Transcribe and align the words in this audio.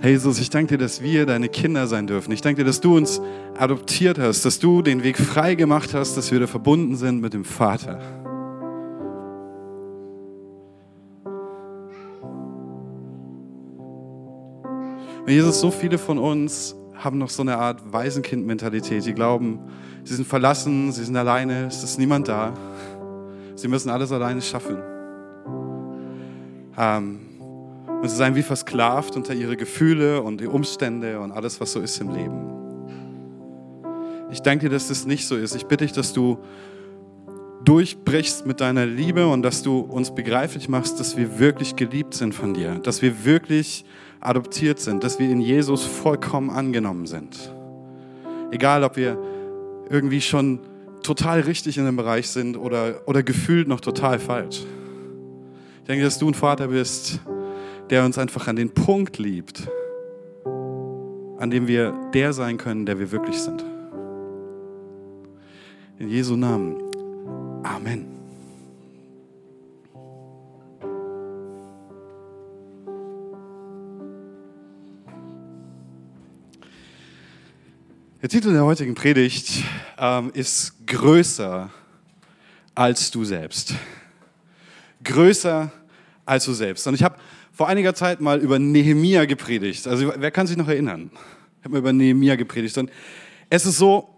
Herr 0.00 0.10
Jesus, 0.10 0.38
ich 0.38 0.48
danke 0.48 0.76
dir, 0.76 0.78
dass 0.78 1.02
wir 1.02 1.26
deine 1.26 1.48
Kinder 1.48 1.88
sein 1.88 2.06
dürfen. 2.06 2.30
Ich 2.30 2.40
danke 2.40 2.62
dir, 2.62 2.64
dass 2.64 2.80
du 2.80 2.96
uns 2.96 3.20
adoptiert 3.58 4.16
hast, 4.20 4.44
dass 4.44 4.60
du 4.60 4.80
den 4.80 5.02
Weg 5.02 5.18
frei 5.18 5.56
gemacht 5.56 5.92
hast, 5.92 6.16
dass 6.16 6.30
wir 6.30 6.38
da 6.38 6.46
verbunden 6.46 6.94
sind 6.94 7.20
mit 7.20 7.34
dem 7.34 7.44
Vater. 7.44 7.98
Und 15.26 15.32
Jesus, 15.32 15.60
so 15.60 15.72
viele 15.72 15.98
von 15.98 16.18
uns 16.18 16.76
haben 16.94 17.18
noch 17.18 17.30
so 17.30 17.42
eine 17.42 17.58
Art 17.58 17.92
Waisenkind-Mentalität. 17.92 19.04
Die 19.04 19.14
glauben, 19.14 19.58
sie 20.04 20.14
sind 20.14 20.28
verlassen, 20.28 20.92
sie 20.92 21.02
sind 21.02 21.16
alleine, 21.16 21.66
es 21.66 21.82
ist 21.82 21.98
niemand 21.98 22.28
da. 22.28 22.54
Sie 23.56 23.66
müssen 23.66 23.90
alles 23.90 24.12
alleine 24.12 24.42
schaffen. 24.42 24.78
Ähm, 26.78 27.27
und 28.00 28.08
sie 28.08 28.16
seien 28.16 28.34
wie 28.34 28.42
versklavt 28.42 29.16
unter 29.16 29.34
ihre 29.34 29.56
Gefühle 29.56 30.22
und 30.22 30.40
die 30.40 30.46
Umstände 30.46 31.20
und 31.20 31.32
alles, 31.32 31.60
was 31.60 31.72
so 31.72 31.80
ist 31.80 32.00
im 32.00 32.10
Leben. 32.10 32.58
Ich 34.30 34.42
danke 34.42 34.68
dir, 34.68 34.74
dass 34.74 34.88
das 34.88 35.06
nicht 35.06 35.26
so 35.26 35.36
ist. 35.36 35.56
Ich 35.56 35.66
bitte 35.66 35.84
dich, 35.84 35.92
dass 35.92 36.12
du 36.12 36.38
durchbrichst 37.64 38.46
mit 38.46 38.60
deiner 38.60 38.86
Liebe 38.86 39.26
und 39.26 39.42
dass 39.42 39.62
du 39.62 39.80
uns 39.80 40.14
begreiflich 40.14 40.68
machst, 40.68 41.00
dass 41.00 41.16
wir 41.16 41.38
wirklich 41.38 41.76
geliebt 41.76 42.14
sind 42.14 42.34
von 42.34 42.54
dir, 42.54 42.76
dass 42.76 43.02
wir 43.02 43.24
wirklich 43.24 43.84
adoptiert 44.20 44.78
sind, 44.78 45.02
dass 45.02 45.18
wir 45.18 45.28
in 45.28 45.40
Jesus 45.40 45.84
vollkommen 45.84 46.50
angenommen 46.50 47.06
sind. 47.06 47.52
Egal, 48.50 48.84
ob 48.84 48.96
wir 48.96 49.18
irgendwie 49.90 50.20
schon 50.20 50.60
total 51.02 51.40
richtig 51.40 51.78
in 51.78 51.84
dem 51.84 51.96
Bereich 51.96 52.28
sind 52.28 52.56
oder, 52.56 53.02
oder 53.06 53.22
gefühlt 53.22 53.68
noch 53.68 53.80
total 53.80 54.18
falsch. 54.18 54.64
Ich 55.80 55.86
denke, 55.86 56.04
dass 56.04 56.18
du 56.18 56.28
ein 56.28 56.34
Vater 56.34 56.68
bist, 56.68 57.20
der 57.90 58.04
uns 58.04 58.18
einfach 58.18 58.46
an 58.48 58.56
den 58.56 58.70
Punkt 58.70 59.18
liebt, 59.18 59.68
an 60.44 61.50
dem 61.50 61.66
wir 61.66 61.92
der 62.12 62.32
sein 62.32 62.58
können, 62.58 62.84
der 62.86 62.98
wir 62.98 63.10
wirklich 63.10 63.38
sind. 63.38 63.64
In 65.98 66.08
Jesu 66.08 66.36
Namen. 66.36 66.76
Amen. 67.64 68.18
Der 78.20 78.28
Titel 78.28 78.52
der 78.52 78.64
heutigen 78.64 78.94
Predigt 78.94 79.62
ähm, 79.96 80.30
ist 80.34 80.86
Größer 80.86 81.70
als 82.74 83.10
du 83.10 83.24
selbst. 83.24 83.74
Größer 85.04 85.70
als 86.26 86.44
du 86.44 86.52
selbst. 86.52 86.86
Und 86.86 86.94
ich 86.94 87.02
habe 87.02 87.16
vor 87.58 87.66
einiger 87.66 87.92
Zeit 87.92 88.20
mal 88.20 88.38
über 88.38 88.60
Nehemia 88.60 89.24
gepredigt. 89.24 89.88
Also 89.88 90.12
wer 90.16 90.30
kann 90.30 90.46
sich 90.46 90.56
noch 90.56 90.68
erinnern? 90.68 91.10
Ich 91.58 91.64
habe 91.64 91.72
mal 91.72 91.78
über 91.78 91.92
Nehemia 91.92 92.36
gepredigt. 92.36 92.78
Und 92.78 92.88
es 93.50 93.66
ist 93.66 93.78
so, 93.78 94.08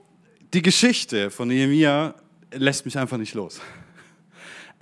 die 0.53 0.61
Geschichte 0.61 1.31
von 1.31 1.49
Nehemia 1.49 2.15
lässt 2.53 2.85
mich 2.85 2.99
einfach 2.99 3.17
nicht 3.17 3.33
los. 3.33 3.59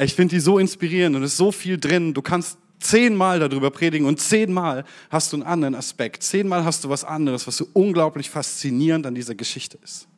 Ich 0.01 0.12
finde 0.12 0.34
die 0.34 0.41
so 0.41 0.59
inspirierend 0.59 1.14
und 1.14 1.23
es 1.23 1.34
ist 1.34 1.36
so 1.36 1.53
viel 1.53 1.79
drin. 1.79 2.14
Du 2.14 2.20
kannst 2.20 2.59
zehnmal 2.81 3.39
darüber 3.39 3.70
predigen 3.70 4.09
und 4.09 4.19
zehnmal 4.19 4.84
hast 5.09 5.33
du 5.33 5.36
einen 5.36 5.45
anderen 5.45 5.77
Aspekt. 5.77 6.25
Zehnmal 6.25 6.64
hast 6.64 6.83
du 6.83 6.89
was 6.89 7.05
anderes, 7.05 7.47
was 7.47 7.59
so 7.59 7.69
unglaublich 7.75 8.29
faszinierend 8.29 9.06
an 9.06 9.14
dieser 9.14 9.36
Geschichte 9.36 9.79
ist. 9.84 10.09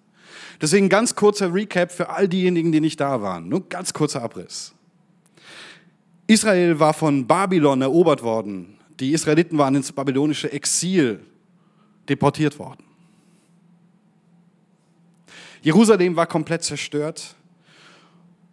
Deswegen 0.63 0.89
ganz 0.89 1.15
kurzer 1.15 1.53
Recap 1.53 1.93
für 1.93 2.09
all 2.09 2.27
diejenigen, 2.27 2.73
die 2.73 2.81
nicht 2.81 3.01
da 3.01 3.21
waren. 3.21 3.51
Nur 3.51 3.69
ganz 3.69 3.93
kurzer 3.93 4.23
Abriss. 4.23 4.73
Israel 6.31 6.79
war 6.79 6.95
von 6.95 7.27
Babylon 7.27 7.83
erobert 7.83 8.23
worden. 8.23 8.79
Die 9.01 9.11
Israeliten 9.11 9.59
waren 9.59 9.75
ins 9.75 9.91
babylonische 9.91 10.53
Exil 10.53 11.19
deportiert 12.09 12.57
worden. 12.57 12.85
Jerusalem 15.61 16.15
war 16.15 16.27
komplett 16.27 16.63
zerstört. 16.63 17.35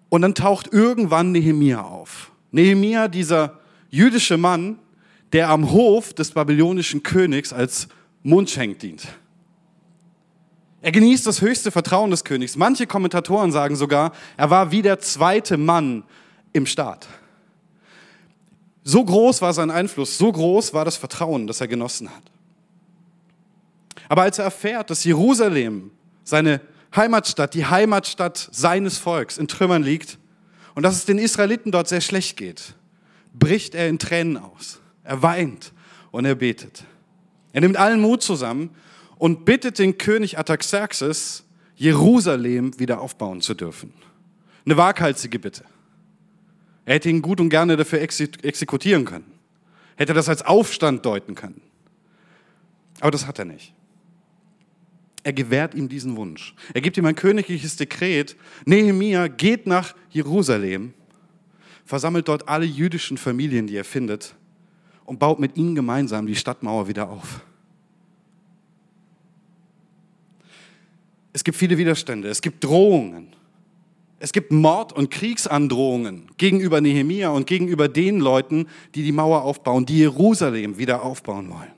Und 0.09 0.23
dann 0.23 0.33
taucht 0.33 0.73
irgendwann 0.73 1.31
Nehemia 1.31 1.83
auf. 1.83 2.31
Nehemia, 2.49 3.07
dieser 3.07 3.59
jüdische 3.91 4.37
Mann, 4.37 4.79
der 5.31 5.49
am 5.49 5.71
Hof 5.71 6.13
des 6.13 6.31
babylonischen 6.31 7.03
Königs 7.03 7.53
als 7.53 7.89
Mundschenk 8.23 8.79
dient. 8.79 9.07
Er 10.81 10.91
genießt 10.91 11.27
das 11.27 11.41
höchste 11.41 11.69
Vertrauen 11.69 12.09
des 12.09 12.23
Königs. 12.23 12.55
Manche 12.55 12.87
Kommentatoren 12.87 13.51
sagen 13.51 13.75
sogar, 13.75 14.13
er 14.35 14.49
war 14.49 14.71
wie 14.71 14.81
der 14.81 14.97
zweite 14.97 15.57
Mann 15.57 16.05
im 16.53 16.65
Staat. 16.65 17.07
So 18.89 19.03
groß 19.03 19.41
war 19.41 19.51
sein 19.51 19.69
Einfluss, 19.69 20.17
so 20.17 20.31
groß 20.31 20.73
war 20.73 20.85
das 20.85 20.95
Vertrauen, 20.95 21.45
das 21.45 21.59
er 21.59 21.67
genossen 21.67 22.09
hat. 22.09 22.23
Aber 24.07 24.21
als 24.21 24.39
er 24.39 24.45
erfährt, 24.45 24.89
dass 24.89 25.03
Jerusalem, 25.03 25.91
seine 26.23 26.61
Heimatstadt, 26.95 27.53
die 27.53 27.65
Heimatstadt 27.65 28.47
seines 28.53 28.97
Volks 28.97 29.37
in 29.37 29.49
Trümmern 29.49 29.83
liegt 29.83 30.17
und 30.73 30.83
dass 30.83 30.95
es 30.95 31.03
den 31.03 31.17
Israeliten 31.17 31.73
dort 31.73 31.89
sehr 31.89 31.99
schlecht 31.99 32.37
geht, 32.37 32.75
bricht 33.33 33.75
er 33.75 33.89
in 33.89 33.99
Tränen 33.99 34.37
aus. 34.37 34.79
Er 35.03 35.21
weint 35.21 35.73
und 36.11 36.23
er 36.23 36.35
betet. 36.35 36.85
Er 37.51 37.59
nimmt 37.59 37.75
allen 37.75 37.99
Mut 37.99 38.23
zusammen 38.23 38.69
und 39.17 39.43
bittet 39.43 39.79
den 39.79 39.97
König 39.97 40.39
Ataxerxes, 40.39 41.43
Jerusalem 41.75 42.79
wieder 42.79 43.01
aufbauen 43.01 43.41
zu 43.41 43.53
dürfen. 43.53 43.93
Eine 44.65 44.77
waghalsige 44.77 45.39
Bitte. 45.39 45.65
Er 46.87 46.95
hätte 46.95 47.09
ihn 47.09 47.21
gut 47.21 47.41
und 47.41 47.49
gerne 47.49 47.75
dafür 47.75 48.01
exekutieren 48.01 49.03
können. 49.03 49.29
Hätte 49.97 50.13
das 50.13 50.29
als 50.29 50.41
Aufstand 50.41 51.05
deuten 51.05 51.35
können. 51.35 51.61
Aber 53.01 53.11
das 53.11 53.27
hat 53.27 53.37
er 53.39 53.45
nicht. 53.45 53.73
Er 55.23 55.33
gewährt 55.33 55.75
ihm 55.75 55.89
diesen 55.89 56.15
Wunsch. 56.15 56.55
Er 56.73 56.79
gibt 56.79 56.97
ihm 56.97 57.05
ein 57.05 57.15
königliches 57.15 57.75
Dekret. 57.75 58.37
Nehemia 58.65 59.27
geht 59.27 59.67
nach 59.67 59.93
Jerusalem 60.09 60.93
versammelt 61.83 62.27
dort 62.27 62.47
alle 62.49 62.65
jüdischen 62.65 63.17
Familien, 63.17 63.67
die 63.67 63.75
er 63.75 63.85
findet, 63.85 64.35
und 65.05 65.19
baut 65.19 65.39
mit 65.39 65.55
ihnen 65.55 65.73
gemeinsam 65.73 66.27
die 66.27 66.35
Stadtmauer 66.35 66.87
wieder 66.87 67.09
auf. 67.09 67.41
Es 71.31 71.43
gibt 71.43 71.57
viele 71.57 71.77
Widerstände, 71.77 72.27
es 72.27 72.41
gibt 72.41 72.63
Drohungen, 72.63 73.35
es 74.19 74.31
gibt 74.31 74.51
Mord- 74.51 74.93
und 74.93 75.11
Kriegsandrohungen 75.11 76.29
gegenüber 76.37 76.81
Nehemia 76.81 77.29
und 77.29 77.45
gegenüber 77.45 77.87
den 77.87 78.19
Leuten, 78.19 78.67
die 78.95 79.03
die 79.03 79.11
Mauer 79.11 79.43
aufbauen, 79.43 79.85
die 79.85 79.99
Jerusalem 79.99 80.77
wieder 80.77 81.03
aufbauen 81.03 81.49
wollen. 81.49 81.71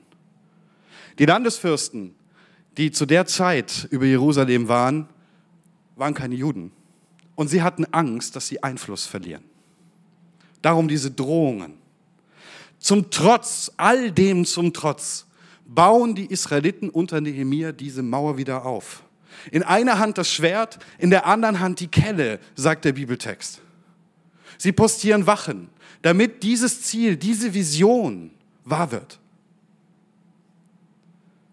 Die 1.18 1.26
Landesfürsten, 1.26 2.14
die 2.78 2.90
zu 2.90 3.04
der 3.04 3.26
Zeit 3.26 3.86
über 3.90 4.06
Jerusalem 4.06 4.68
waren, 4.68 5.08
waren 5.96 6.14
keine 6.14 6.34
Juden. 6.34 6.72
Und 7.34 7.48
sie 7.48 7.62
hatten 7.62 7.84
Angst, 7.92 8.36
dass 8.36 8.48
sie 8.48 8.62
Einfluss 8.62 9.04
verlieren. 9.04 9.44
Darum 10.62 10.88
diese 10.88 11.10
Drohungen. 11.10 11.74
Zum 12.78 13.10
Trotz, 13.10 13.70
all 13.76 14.10
dem 14.10 14.46
zum 14.46 14.72
Trotz, 14.72 15.26
bauen 15.66 16.14
die 16.14 16.26
Israeliten 16.26 16.88
unter 16.88 17.20
Nehemia 17.20 17.72
diese 17.72 18.02
Mauer 18.02 18.38
wieder 18.38 18.64
auf. 18.64 19.02
In 19.50 19.62
einer 19.62 19.98
Hand 19.98 20.18
das 20.18 20.30
Schwert, 20.30 20.78
in 20.98 21.10
der 21.10 21.26
anderen 21.26 21.60
Hand 21.60 21.80
die 21.80 21.88
Kelle, 21.88 22.38
sagt 22.54 22.84
der 22.84 22.92
Bibeltext. 22.92 23.60
Sie 24.58 24.72
postieren 24.72 25.26
Wachen, 25.26 25.70
damit 26.02 26.42
dieses 26.42 26.82
Ziel, 26.82 27.16
diese 27.16 27.54
Vision 27.54 28.30
wahr 28.64 28.90
wird. 28.92 29.18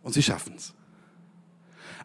Und 0.03 0.13
sie 0.13 0.23
schaffen 0.23 0.53
es. 0.55 0.73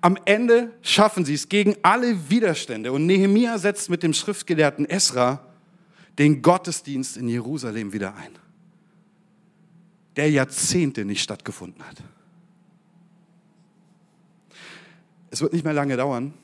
Am 0.01 0.19
Ende 0.25 0.73
schaffen 0.83 1.25
sie 1.25 1.35
es 1.35 1.49
gegen 1.49 1.77
alle 1.83 2.29
Widerstände. 2.29 2.93
Und 2.93 3.07
Nehemia 3.07 3.57
setzt 3.59 3.89
mit 3.89 4.03
dem 4.03 4.13
Schriftgelehrten 4.13 4.85
Esra 4.85 5.47
den 6.19 6.43
Gottesdienst 6.43 7.17
in 7.17 7.29
Jerusalem 7.29 7.93
wieder 7.93 8.15
ein, 8.17 8.33
der 10.17 10.31
Jahrzehnte 10.31 11.05
nicht 11.05 11.23
stattgefunden 11.23 11.83
hat. 11.87 11.97
Es 15.33 15.41
wird 15.41 15.55
nicht 15.55 15.65
mehr 15.65 15.73
lange 15.73 15.97
dauern, 15.97 16.35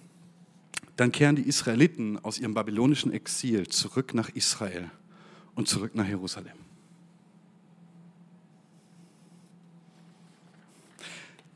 dann 0.96 1.12
kehren 1.12 1.36
die 1.36 1.42
Israeliten 1.42 2.18
aus 2.24 2.38
ihrem 2.38 2.54
babylonischen 2.54 3.12
Exil 3.12 3.68
zurück 3.68 4.14
nach 4.14 4.30
Israel 4.30 4.90
und 5.54 5.68
zurück 5.68 5.94
nach 5.94 6.08
Jerusalem. 6.08 6.56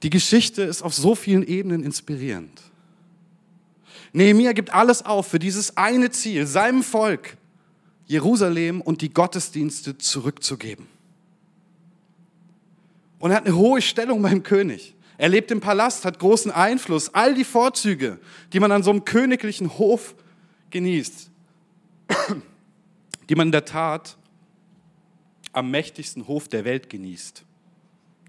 Die 0.03 0.11
Geschichte 0.11 0.61
ist 0.61 0.83
auf 0.83 0.93
so 0.93 1.15
vielen 1.15 1.43
Ebenen 1.43 1.83
inspirierend. 1.83 2.61
Nehemiah 4.13 4.53
gibt 4.53 4.75
alles 4.75 5.03
auf 5.03 5.27
für 5.27 5.39
dieses 5.39 5.79
eine 5.79 6.11
Ziel, 6.11 6.47
seinem 6.47 6.83
Volk 6.83 7.39
Jerusalem 8.05 8.83
und 8.83 9.01
die 9.01 9.11
Gottesdienste 9.11 9.97
zurückzugeben. 9.97 10.87
Und 13.19 13.31
er 13.31 13.39
hat 13.39 13.47
eine 13.47 13.57
hohe 13.57 13.81
Stellung 13.81 14.21
beim 14.21 14.43
König. 14.43 14.95
Er 15.19 15.29
lebt 15.29 15.51
im 15.51 15.61
Palast, 15.61 16.05
hat 16.05 16.19
großen 16.19 16.51
Einfluss, 16.51 17.15
all 17.15 17.35
die 17.35 17.45
Vorzüge, 17.45 18.19
die 18.53 18.61
man 18.61 18.73
an 18.73 18.83
so 18.83 18.91
einem 18.91 19.05
königlichen 19.05 19.79
Hof 19.79 20.15
genießt, 20.71 21.31
die 23.29 23.35
man 23.35 23.49
in 23.49 23.53
der 23.53 23.65
Tat 23.65 24.17
am 25.53 25.71
mächtigsten 25.71 26.27
Hof 26.27 26.49
der 26.49 26.65
Welt 26.65 26.89
genießt. 26.91 27.45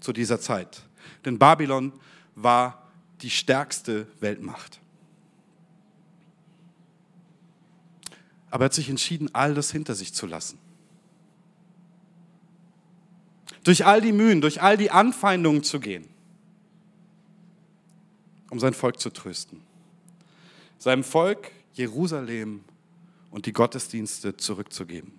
zu 0.04 0.12
dieser 0.12 0.38
Zeit. 0.38 0.82
Denn 1.24 1.38
Babylon 1.38 1.92
war 2.34 2.86
die 3.22 3.30
stärkste 3.30 4.06
Weltmacht. 4.20 4.78
Aber 8.50 8.64
er 8.64 8.66
hat 8.66 8.74
sich 8.74 8.90
entschieden, 8.90 9.30
all 9.32 9.54
das 9.54 9.72
hinter 9.72 9.94
sich 9.94 10.12
zu 10.12 10.26
lassen. 10.26 10.58
Durch 13.64 13.86
all 13.86 14.00
die 14.00 14.12
Mühen, 14.12 14.42
durch 14.42 14.62
all 14.62 14.76
die 14.76 14.90
Anfeindungen 14.90 15.64
zu 15.64 15.80
gehen, 15.80 16.06
um 18.54 18.60
sein 18.60 18.72
Volk 18.72 19.00
zu 19.00 19.10
trösten. 19.10 19.60
Seinem 20.78 21.02
Volk 21.02 21.50
Jerusalem 21.72 22.60
und 23.32 23.46
die 23.46 23.52
Gottesdienste 23.52 24.36
zurückzugeben. 24.36 25.12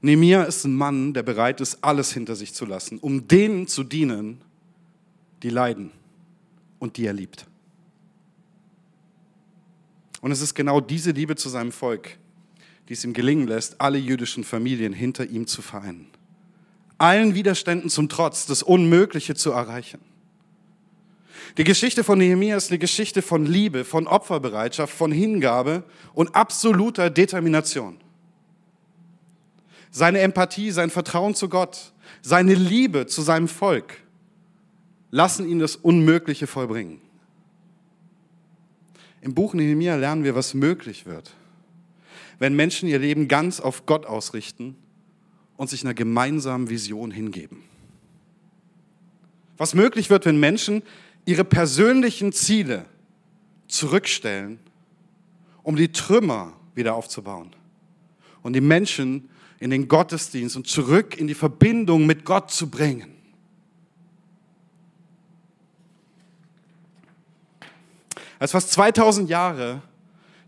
Nehemiah 0.00 0.44
ist 0.44 0.64
ein 0.64 0.76
Mann, 0.76 1.12
der 1.12 1.24
bereit 1.24 1.60
ist, 1.60 1.82
alles 1.82 2.12
hinter 2.12 2.36
sich 2.36 2.54
zu 2.54 2.66
lassen, 2.66 3.00
um 3.00 3.26
denen 3.26 3.66
zu 3.66 3.82
dienen, 3.82 4.42
die 5.42 5.50
leiden 5.50 5.90
und 6.78 6.98
die 6.98 7.06
er 7.06 7.14
liebt. 7.14 7.46
Und 10.20 10.30
es 10.30 10.40
ist 10.40 10.54
genau 10.54 10.80
diese 10.80 11.10
Liebe 11.10 11.34
zu 11.34 11.48
seinem 11.48 11.72
Volk, 11.72 12.16
die 12.88 12.92
es 12.92 13.02
ihm 13.02 13.12
gelingen 13.12 13.48
lässt, 13.48 13.80
alle 13.80 13.98
jüdischen 13.98 14.44
Familien 14.44 14.92
hinter 14.92 15.26
ihm 15.26 15.48
zu 15.48 15.62
vereinen. 15.62 16.06
Allen 16.98 17.36
Widerständen 17.36 17.90
zum 17.90 18.08
Trotz, 18.08 18.46
das 18.46 18.62
Unmögliche 18.62 19.36
zu 19.36 19.52
erreichen. 19.52 20.00
Die 21.56 21.64
Geschichte 21.64 22.04
von 22.04 22.18
Nehemiah 22.18 22.56
ist 22.56 22.70
eine 22.70 22.78
Geschichte 22.78 23.22
von 23.22 23.46
Liebe, 23.46 23.84
von 23.84 24.06
Opferbereitschaft, 24.06 24.92
von 24.92 25.12
Hingabe 25.12 25.84
und 26.12 26.34
absoluter 26.34 27.08
Determination. 27.08 27.98
Seine 29.90 30.20
Empathie, 30.20 30.72
sein 30.72 30.90
Vertrauen 30.90 31.34
zu 31.34 31.48
Gott, 31.48 31.92
seine 32.20 32.54
Liebe 32.54 33.06
zu 33.06 33.22
seinem 33.22 33.48
Volk 33.48 34.02
lassen 35.10 35.48
ihn 35.48 35.58
das 35.58 35.76
Unmögliche 35.76 36.46
vollbringen. 36.46 37.00
Im 39.20 39.34
Buch 39.34 39.54
Nehemiah 39.54 39.96
lernen 39.96 40.24
wir, 40.24 40.34
was 40.34 40.52
möglich 40.52 41.06
wird, 41.06 41.32
wenn 42.38 42.54
Menschen 42.54 42.88
ihr 42.88 42.98
Leben 42.98 43.26
ganz 43.28 43.60
auf 43.60 43.86
Gott 43.86 44.04
ausrichten 44.04 44.76
und 45.58 45.68
sich 45.68 45.84
einer 45.84 45.92
gemeinsamen 45.92 46.70
Vision 46.70 47.10
hingeben. 47.10 47.64
Was 49.58 49.74
möglich 49.74 50.08
wird, 50.08 50.24
wenn 50.24 50.40
Menschen 50.40 50.82
ihre 51.26 51.44
persönlichen 51.44 52.32
Ziele 52.32 52.86
zurückstellen, 53.66 54.60
um 55.64 55.76
die 55.76 55.92
Trümmer 55.92 56.54
wieder 56.74 56.94
aufzubauen 56.94 57.50
und 58.42 58.52
die 58.54 58.60
Menschen 58.60 59.28
in 59.58 59.70
den 59.70 59.88
Gottesdienst 59.88 60.56
und 60.56 60.68
zurück 60.68 61.18
in 61.18 61.26
die 61.26 61.34
Verbindung 61.34 62.06
mit 62.06 62.24
Gott 62.24 62.52
zu 62.52 62.70
bringen. 62.70 63.16
Als 68.38 68.52
fast 68.52 68.70
2000 68.70 69.28
Jahre 69.28 69.82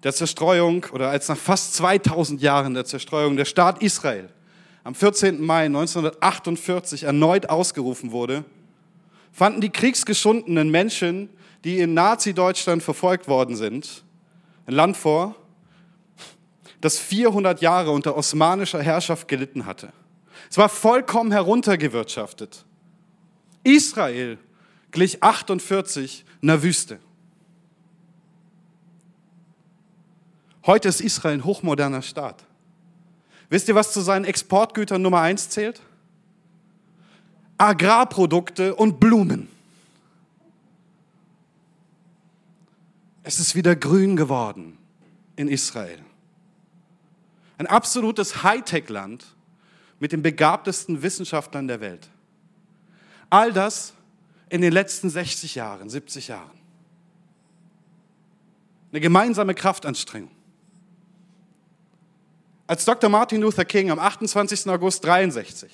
der 0.04 0.14
Zerstreuung 0.14 0.86
oder 0.92 1.10
als 1.10 1.26
nach 1.28 1.36
fast 1.36 1.74
2000 1.74 2.40
Jahren 2.40 2.74
der 2.74 2.84
Zerstreuung 2.84 3.36
der 3.36 3.44
Staat 3.44 3.82
Israel 3.82 4.30
am 4.90 4.96
14. 4.96 5.40
Mai 5.40 5.66
1948 5.66 7.04
erneut 7.04 7.48
ausgerufen 7.48 8.10
wurde, 8.10 8.44
fanden 9.30 9.60
die 9.60 9.70
kriegsgeschundenen 9.70 10.68
Menschen, 10.68 11.28
die 11.62 11.78
in 11.78 11.94
Nazi-Deutschland 11.94 12.82
verfolgt 12.82 13.28
worden 13.28 13.54
sind, 13.54 14.02
ein 14.66 14.74
Land 14.74 14.96
vor, 14.96 15.36
das 16.80 16.98
400 16.98 17.60
Jahre 17.60 17.92
unter 17.92 18.16
osmanischer 18.16 18.82
Herrschaft 18.82 19.28
gelitten 19.28 19.64
hatte. 19.64 19.92
Es 20.50 20.58
war 20.58 20.68
vollkommen 20.68 21.30
heruntergewirtschaftet. 21.30 22.64
Israel 23.62 24.38
glich 24.90 25.22
48 25.22 26.24
einer 26.42 26.64
Wüste. 26.64 26.98
Heute 30.66 30.88
ist 30.88 31.00
Israel 31.00 31.34
ein 31.34 31.44
hochmoderner 31.44 32.02
Staat. 32.02 32.44
Wisst 33.50 33.68
ihr, 33.68 33.74
was 33.74 33.92
zu 33.92 34.00
seinen 34.00 34.24
Exportgütern 34.24 35.02
Nummer 35.02 35.20
eins 35.20 35.50
zählt? 35.50 35.82
Agrarprodukte 37.58 38.74
und 38.74 39.00
Blumen. 39.00 39.48
Es 43.24 43.38
ist 43.38 43.54
wieder 43.54 43.76
grün 43.76 44.16
geworden 44.16 44.78
in 45.36 45.48
Israel. 45.48 45.98
Ein 47.58 47.66
absolutes 47.66 48.42
Hightech-Land 48.42 49.26
mit 49.98 50.12
den 50.12 50.22
begabtesten 50.22 51.02
Wissenschaftlern 51.02 51.68
der 51.68 51.80
Welt. 51.80 52.08
All 53.28 53.52
das 53.52 53.92
in 54.48 54.62
den 54.62 54.72
letzten 54.72 55.10
60 55.10 55.56
Jahren, 55.56 55.90
70 55.90 56.28
Jahren. 56.28 56.58
Eine 58.90 59.00
gemeinsame 59.00 59.54
Kraftanstrengung. 59.54 60.39
Als 62.70 62.84
Dr. 62.84 63.10
Martin 63.10 63.40
Luther 63.40 63.64
King 63.64 63.90
am 63.90 63.98
28. 63.98 64.68
August 64.68 65.04
63 65.04 65.68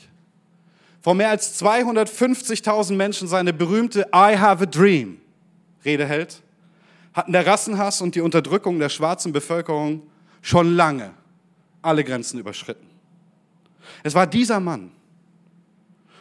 vor 1.02 1.14
mehr 1.14 1.28
als 1.28 1.62
250.000 1.62 2.94
Menschen 2.94 3.28
seine 3.28 3.52
berühmte 3.52 4.08
I 4.14 4.38
Have 4.38 4.62
a 4.62 4.66
Dream 4.66 5.19
Rede 5.84 6.06
hält, 6.06 6.40
hatten 7.12 7.32
der 7.32 7.46
Rassenhass 7.46 8.00
und 8.00 8.14
die 8.14 8.22
Unterdrückung 8.22 8.78
der 8.78 8.88
schwarzen 8.88 9.34
Bevölkerung 9.34 10.04
schon 10.40 10.75
lange 10.75 11.12
alle 11.82 12.02
Grenzen 12.02 12.40
überschritten. 12.40 12.87
Es 14.02 14.14
war 14.14 14.26
dieser 14.26 14.58
Mann 14.58 14.90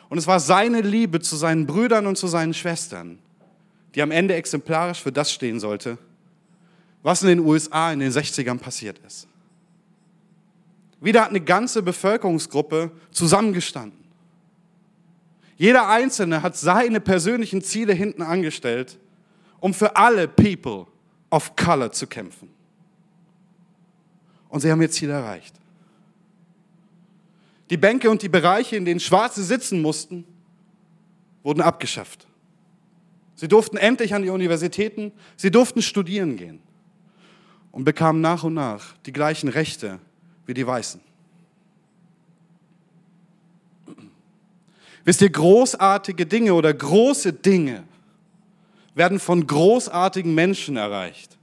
und 0.10 0.18
es 0.18 0.28
war 0.28 0.42
seine 0.42 0.82
Liebe 0.82 1.22
zu 1.22 1.38
seinen 1.38 1.66
Brüdern 1.66 2.06
und 2.06 2.18
zu 2.18 2.28
seinen 2.28 2.54
Schwestern, 2.54 3.20
die 3.96 4.02
am 4.02 4.12
Ende 4.12 4.36
exemplarisch 4.36 5.02
für 5.02 5.14
das 5.14 5.32
stehen 5.32 5.62
sollte, 5.62 5.98
was 7.02 7.22
in 7.22 7.30
den 7.30 7.40
USA 7.40 7.94
in 7.94 8.02
den 8.02 8.12
60ern 8.12 8.58
passiert 8.58 9.00
ist. 9.08 9.30
Wieder 11.02 11.22
hat 11.22 11.30
eine 11.30 11.42
ganze 11.42 11.84
Bevölkerungsgruppe 11.84 12.92
zusammengestanden 13.12 14.06
jeder 15.58 15.88
Einzelne 15.88 16.42
hat 16.42 16.58
seine 16.58 17.00
persönlichen 17.00 17.62
Ziele 17.62 17.94
hinten 17.94 18.22
angestellt, 18.22 19.00
um 19.60 19.74
für 19.74 19.96
alle 19.96 20.28
People 20.28 20.88
of 21.30 21.56
Color 21.56 21.92
zu 21.92 22.08
kämpfen. 22.08 22.50
Und 24.50 24.60
sie 24.62 24.72
haben 24.72 24.82
ihr 24.82 24.92
Ziel 24.92 25.10
erreicht. 25.10 25.56
Die 27.70 27.78
Bänke 27.78 28.10
und 28.10 28.22
die 28.22 28.30
Bereiche, 28.30 28.76
in 28.76 28.86
denen 28.86 29.00
Schwarze 29.00 29.44
sitzen 29.44 29.82
mussten, 29.82 30.26
wurden 31.42 31.62
abgeschafft. 31.62 32.28
Sie 33.36 33.48
durften 33.48 33.78
endlich 33.78 34.14
an 34.14 34.22
die 34.22 34.30
Universitäten, 34.30 35.12
sie 35.36 35.52
durften 35.52 35.82
studieren 35.82 36.38
gehen 36.38 36.60
und 37.72 37.86
bekamen 37.86 38.22
nach 38.22 38.44
und 38.44 38.54
nach 38.54 38.96
die 39.06 39.14
gleichen 39.14 39.50
Rechte 39.50 40.00
wie 40.46 40.54
die 40.54 40.66
Weißen. 40.66 41.02
Wisst 45.04 45.22
ihr, 45.22 45.30
großartige 45.30 46.26
Dinge 46.26 46.54
oder 46.54 46.74
große 46.74 47.32
Dinge 47.32 47.84
werden 48.96 49.20
von 49.20 49.46
großartigen 49.46 50.34
Menschen 50.34 50.78
erreicht, 50.78 51.38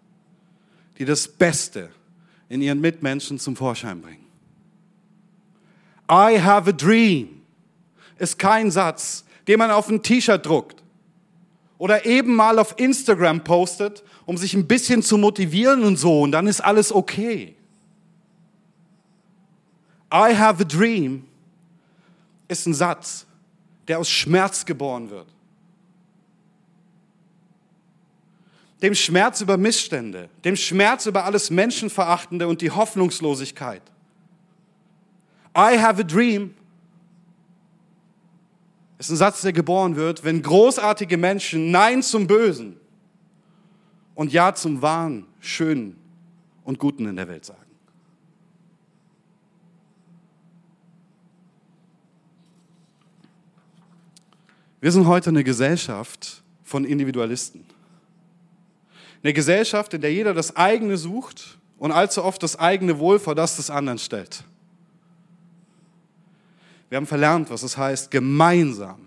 die 0.98 1.04
das 1.04 1.28
Beste 1.28 1.90
in 2.48 2.60
ihren 2.60 2.80
Mitmenschen 2.80 3.38
zum 3.38 3.54
Vorschein 3.54 4.00
bringen. 4.00 4.26
I 6.10 6.40
have 6.40 6.68
a 6.68 6.72
dream 6.72 7.42
ist 8.18 8.38
kein 8.38 8.70
Satz, 8.70 9.24
den 9.46 9.58
man 9.58 9.70
auf 9.70 9.88
ein 9.88 10.02
T-Shirt 10.02 10.44
druckt 10.44 10.82
oder 11.78 12.04
eben 12.04 12.34
mal 12.34 12.58
auf 12.58 12.74
Instagram 12.78 13.44
postet, 13.44 14.02
um 14.26 14.36
sich 14.36 14.54
ein 14.54 14.66
bisschen 14.66 15.02
zu 15.02 15.18
motivieren 15.18 15.84
und 15.84 15.96
so, 15.96 16.22
und 16.22 16.32
dann 16.32 16.46
ist 16.46 16.60
alles 16.60 16.92
okay. 16.92 17.56
I 20.12 20.36
have 20.36 20.60
a 20.60 20.64
dream 20.64 21.24
ist 22.46 22.66
ein 22.66 22.74
Satz, 22.74 23.26
der 23.88 23.98
aus 23.98 24.10
Schmerz 24.10 24.66
geboren 24.66 25.08
wird. 25.08 25.26
Dem 28.82 28.94
Schmerz 28.94 29.40
über 29.40 29.56
Missstände, 29.56 30.28
dem 30.44 30.56
Schmerz 30.56 31.06
über 31.06 31.24
alles 31.24 31.50
Menschenverachtende 31.50 32.46
und 32.46 32.60
die 32.60 32.70
Hoffnungslosigkeit. 32.70 33.82
I 35.56 35.78
have 35.78 36.00
a 36.00 36.04
dream 36.04 36.54
ist 38.98 39.10
ein 39.10 39.16
Satz, 39.16 39.40
der 39.40 39.52
geboren 39.52 39.96
wird, 39.96 40.24
wenn 40.24 40.42
großartige 40.42 41.16
Menschen 41.16 41.70
Nein 41.70 42.02
zum 42.02 42.26
Bösen 42.26 42.76
und 44.14 44.32
Ja 44.32 44.54
zum 44.54 44.82
Wahren, 44.82 45.26
Schönen 45.40 45.96
und 46.64 46.78
Guten 46.78 47.06
in 47.06 47.16
der 47.16 47.28
Welt 47.28 47.44
sagen. 47.44 47.61
Wir 54.82 54.90
sind 54.90 55.06
heute 55.06 55.30
eine 55.30 55.44
Gesellschaft 55.44 56.42
von 56.64 56.84
Individualisten. 56.84 57.64
Eine 59.22 59.32
Gesellschaft, 59.32 59.94
in 59.94 60.00
der 60.00 60.12
jeder 60.12 60.34
das 60.34 60.56
eigene 60.56 60.96
sucht 60.96 61.56
und 61.78 61.92
allzu 61.92 62.24
oft 62.24 62.42
das 62.42 62.58
eigene 62.58 62.98
Wohl 62.98 63.20
vor 63.20 63.36
das 63.36 63.54
des 63.54 63.70
anderen 63.70 64.00
stellt. 64.00 64.42
Wir 66.88 66.96
haben 66.96 67.06
verlernt, 67.06 67.48
was 67.48 67.62
es 67.62 67.76
heißt, 67.76 68.10
gemeinsam 68.10 69.06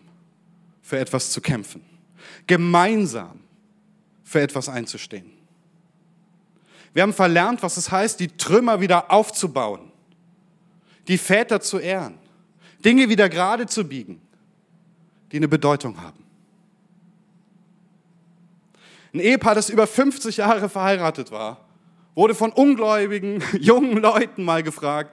für 0.82 0.98
etwas 0.98 1.32
zu 1.32 1.42
kämpfen. 1.42 1.82
Gemeinsam 2.48 3.42
für 4.24 4.40
etwas 4.40 4.70
einzustehen. 4.70 5.30
Wir 6.94 7.04
haben 7.04 7.12
verlernt, 7.12 7.62
was 7.62 7.76
es 7.76 7.92
heißt, 7.92 8.22
die 8.22 8.30
Trümmer 8.30 8.80
wieder 8.80 9.12
aufzubauen, 9.12 9.92
die 11.10 11.18
Väter 11.18 11.60
zu 11.60 11.80
ehren, 11.80 12.18
Dinge 12.86 13.10
wieder 13.10 13.28
gerade 13.28 13.66
zu 13.68 13.86
biegen, 13.86 14.22
die 15.32 15.38
eine 15.38 15.48
Bedeutung 15.48 16.02
haben. 16.02 16.24
Ein 19.14 19.20
Ehepaar, 19.20 19.56
das 19.56 19.70
über 19.70 19.88
50 19.88 20.38
Jahre 20.38 20.68
verheiratet 20.68 21.32
war, 21.32 21.66
wurde 22.16 22.36
von 22.36 22.52
ungläubigen 22.52 23.42
jungen 23.60 23.98
Leuten 23.98 24.44
mal 24.44 24.64
gefragt, 24.64 25.12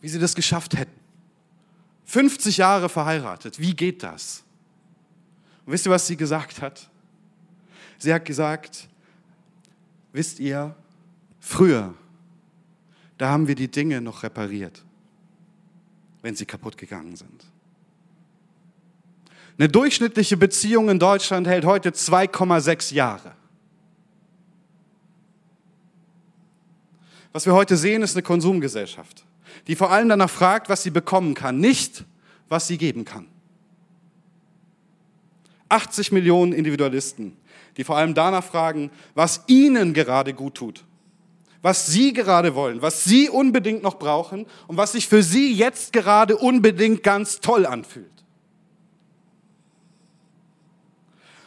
wie 0.00 0.08
sie 0.08 0.18
das 0.18 0.34
geschafft 0.34 0.76
hätten. 0.76 1.00
50 2.04 2.58
Jahre 2.58 2.88
verheiratet, 2.88 3.58
wie 3.58 3.74
geht 3.74 4.02
das? 4.02 4.42
Und 5.64 5.72
wisst 5.72 5.86
ihr, 5.86 5.92
was 5.92 6.06
sie 6.06 6.16
gesagt 6.16 6.60
hat? 6.60 6.90
Sie 7.98 8.12
hat 8.12 8.24
gesagt, 8.24 8.88
wisst 10.12 10.40
ihr, 10.40 10.74
früher, 11.40 11.94
da 13.16 13.30
haben 13.30 13.46
wir 13.46 13.54
die 13.54 13.70
Dinge 13.70 14.00
noch 14.00 14.24
repariert, 14.24 14.84
wenn 16.20 16.34
sie 16.34 16.44
kaputt 16.44 16.76
gegangen 16.76 17.14
sind. 17.14 17.51
Eine 19.58 19.68
durchschnittliche 19.68 20.36
Beziehung 20.36 20.88
in 20.88 20.98
Deutschland 20.98 21.46
hält 21.46 21.64
heute 21.64 21.90
2,6 21.90 22.94
Jahre. 22.94 23.32
Was 27.32 27.46
wir 27.46 27.54
heute 27.54 27.76
sehen, 27.76 28.02
ist 28.02 28.14
eine 28.14 28.22
Konsumgesellschaft, 28.22 29.24
die 29.66 29.76
vor 29.76 29.90
allem 29.90 30.08
danach 30.08 30.30
fragt, 30.30 30.68
was 30.68 30.82
sie 30.82 30.90
bekommen 30.90 31.34
kann, 31.34 31.58
nicht 31.58 32.04
was 32.48 32.66
sie 32.66 32.76
geben 32.76 33.04
kann. 33.04 33.26
80 35.70 36.12
Millionen 36.12 36.52
Individualisten, 36.52 37.36
die 37.78 37.84
vor 37.84 37.96
allem 37.96 38.12
danach 38.12 38.44
fragen, 38.44 38.90
was 39.14 39.44
ihnen 39.46 39.94
gerade 39.94 40.34
gut 40.34 40.56
tut, 40.56 40.84
was 41.62 41.86
sie 41.86 42.12
gerade 42.12 42.54
wollen, 42.54 42.82
was 42.82 43.04
sie 43.04 43.30
unbedingt 43.30 43.82
noch 43.82 43.98
brauchen 43.98 44.46
und 44.66 44.76
was 44.76 44.92
sich 44.92 45.08
für 45.08 45.22
sie 45.22 45.54
jetzt 45.54 45.94
gerade 45.94 46.36
unbedingt 46.36 47.02
ganz 47.02 47.40
toll 47.40 47.64
anfühlt. 47.64 48.21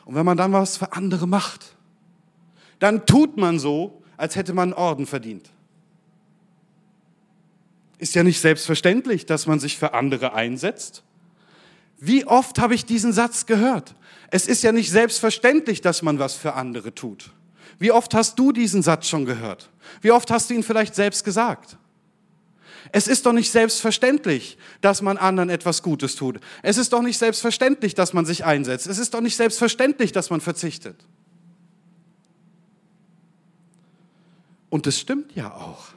Und 0.05 0.15
wenn 0.15 0.25
man 0.25 0.37
dann 0.37 0.53
was 0.53 0.77
für 0.77 0.93
andere 0.93 1.27
macht, 1.27 1.75
dann 2.79 3.05
tut 3.05 3.37
man 3.37 3.59
so, 3.59 4.01
als 4.17 4.35
hätte 4.35 4.53
man 4.53 4.69
einen 4.69 4.73
Orden 4.73 5.05
verdient. 5.05 5.49
Ist 7.97 8.15
ja 8.15 8.23
nicht 8.23 8.39
selbstverständlich, 8.39 9.25
dass 9.25 9.47
man 9.47 9.59
sich 9.59 9.77
für 9.77 9.93
andere 9.93 10.33
einsetzt. 10.33 11.03
Wie 11.97 12.25
oft 12.25 12.59
habe 12.59 12.75
ich 12.75 12.85
diesen 12.85 13.13
Satz 13.13 13.45
gehört? 13.45 13.95
Es 14.29 14.47
ist 14.47 14.63
ja 14.63 14.71
nicht 14.71 14.91
selbstverständlich, 14.91 15.81
dass 15.81 16.01
man 16.01 16.19
was 16.19 16.35
für 16.35 16.53
andere 16.53 16.93
tut. 16.93 17.31
Wie 17.79 17.91
oft 17.91 18.13
hast 18.13 18.37
du 18.37 18.51
diesen 18.51 18.81
Satz 18.81 19.07
schon 19.07 19.25
gehört? 19.25 19.69
Wie 20.01 20.11
oft 20.11 20.29
hast 20.29 20.49
du 20.49 20.53
ihn 20.53 20.63
vielleicht 20.63 20.95
selbst 20.95 21.23
gesagt? 21.23 21.77
Es 22.91 23.07
ist 23.07 23.25
doch 23.25 23.33
nicht 23.33 23.51
selbstverständlich, 23.51 24.57
dass 24.81 25.01
man 25.01 25.17
anderen 25.17 25.49
etwas 25.49 25.81
Gutes 25.81 26.15
tut. 26.15 26.39
Es 26.61 26.77
ist 26.77 26.93
doch 26.93 27.01
nicht 27.01 27.17
selbstverständlich, 27.17 27.95
dass 27.95 28.13
man 28.13 28.25
sich 28.25 28.45
einsetzt. 28.45 28.87
Es 28.87 28.97
ist 28.97 29.13
doch 29.13 29.21
nicht 29.21 29.35
selbstverständlich, 29.35 30.11
dass 30.11 30.29
man 30.29 30.41
verzichtet. 30.41 30.95
Und 34.69 34.85
das 34.85 34.99
stimmt 34.99 35.35
ja 35.35 35.53
auch. 35.53 35.87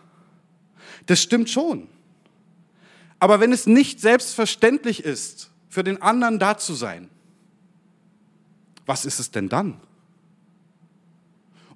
Das 1.06 1.20
stimmt 1.20 1.50
schon. 1.50 1.88
Aber 3.18 3.40
wenn 3.40 3.52
es 3.52 3.66
nicht 3.66 4.00
selbstverständlich 4.00 5.04
ist, 5.04 5.50
für 5.68 5.82
den 5.82 6.00
anderen 6.00 6.38
da 6.38 6.56
zu 6.56 6.74
sein, 6.74 7.08
was 8.86 9.04
ist 9.04 9.18
es 9.18 9.30
denn 9.30 9.48
dann? 9.48 9.80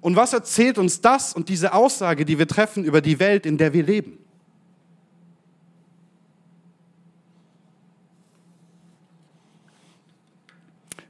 Und 0.01 0.15
was 0.15 0.33
erzählt 0.33 0.77
uns 0.77 1.01
das 1.01 1.33
und 1.33 1.49
diese 1.49 1.73
Aussage, 1.73 2.25
die 2.25 2.39
wir 2.39 2.47
treffen 2.47 2.83
über 2.83 3.01
die 3.01 3.19
Welt, 3.19 3.45
in 3.45 3.57
der 3.57 3.73
wir 3.73 3.83
leben? 3.83 4.22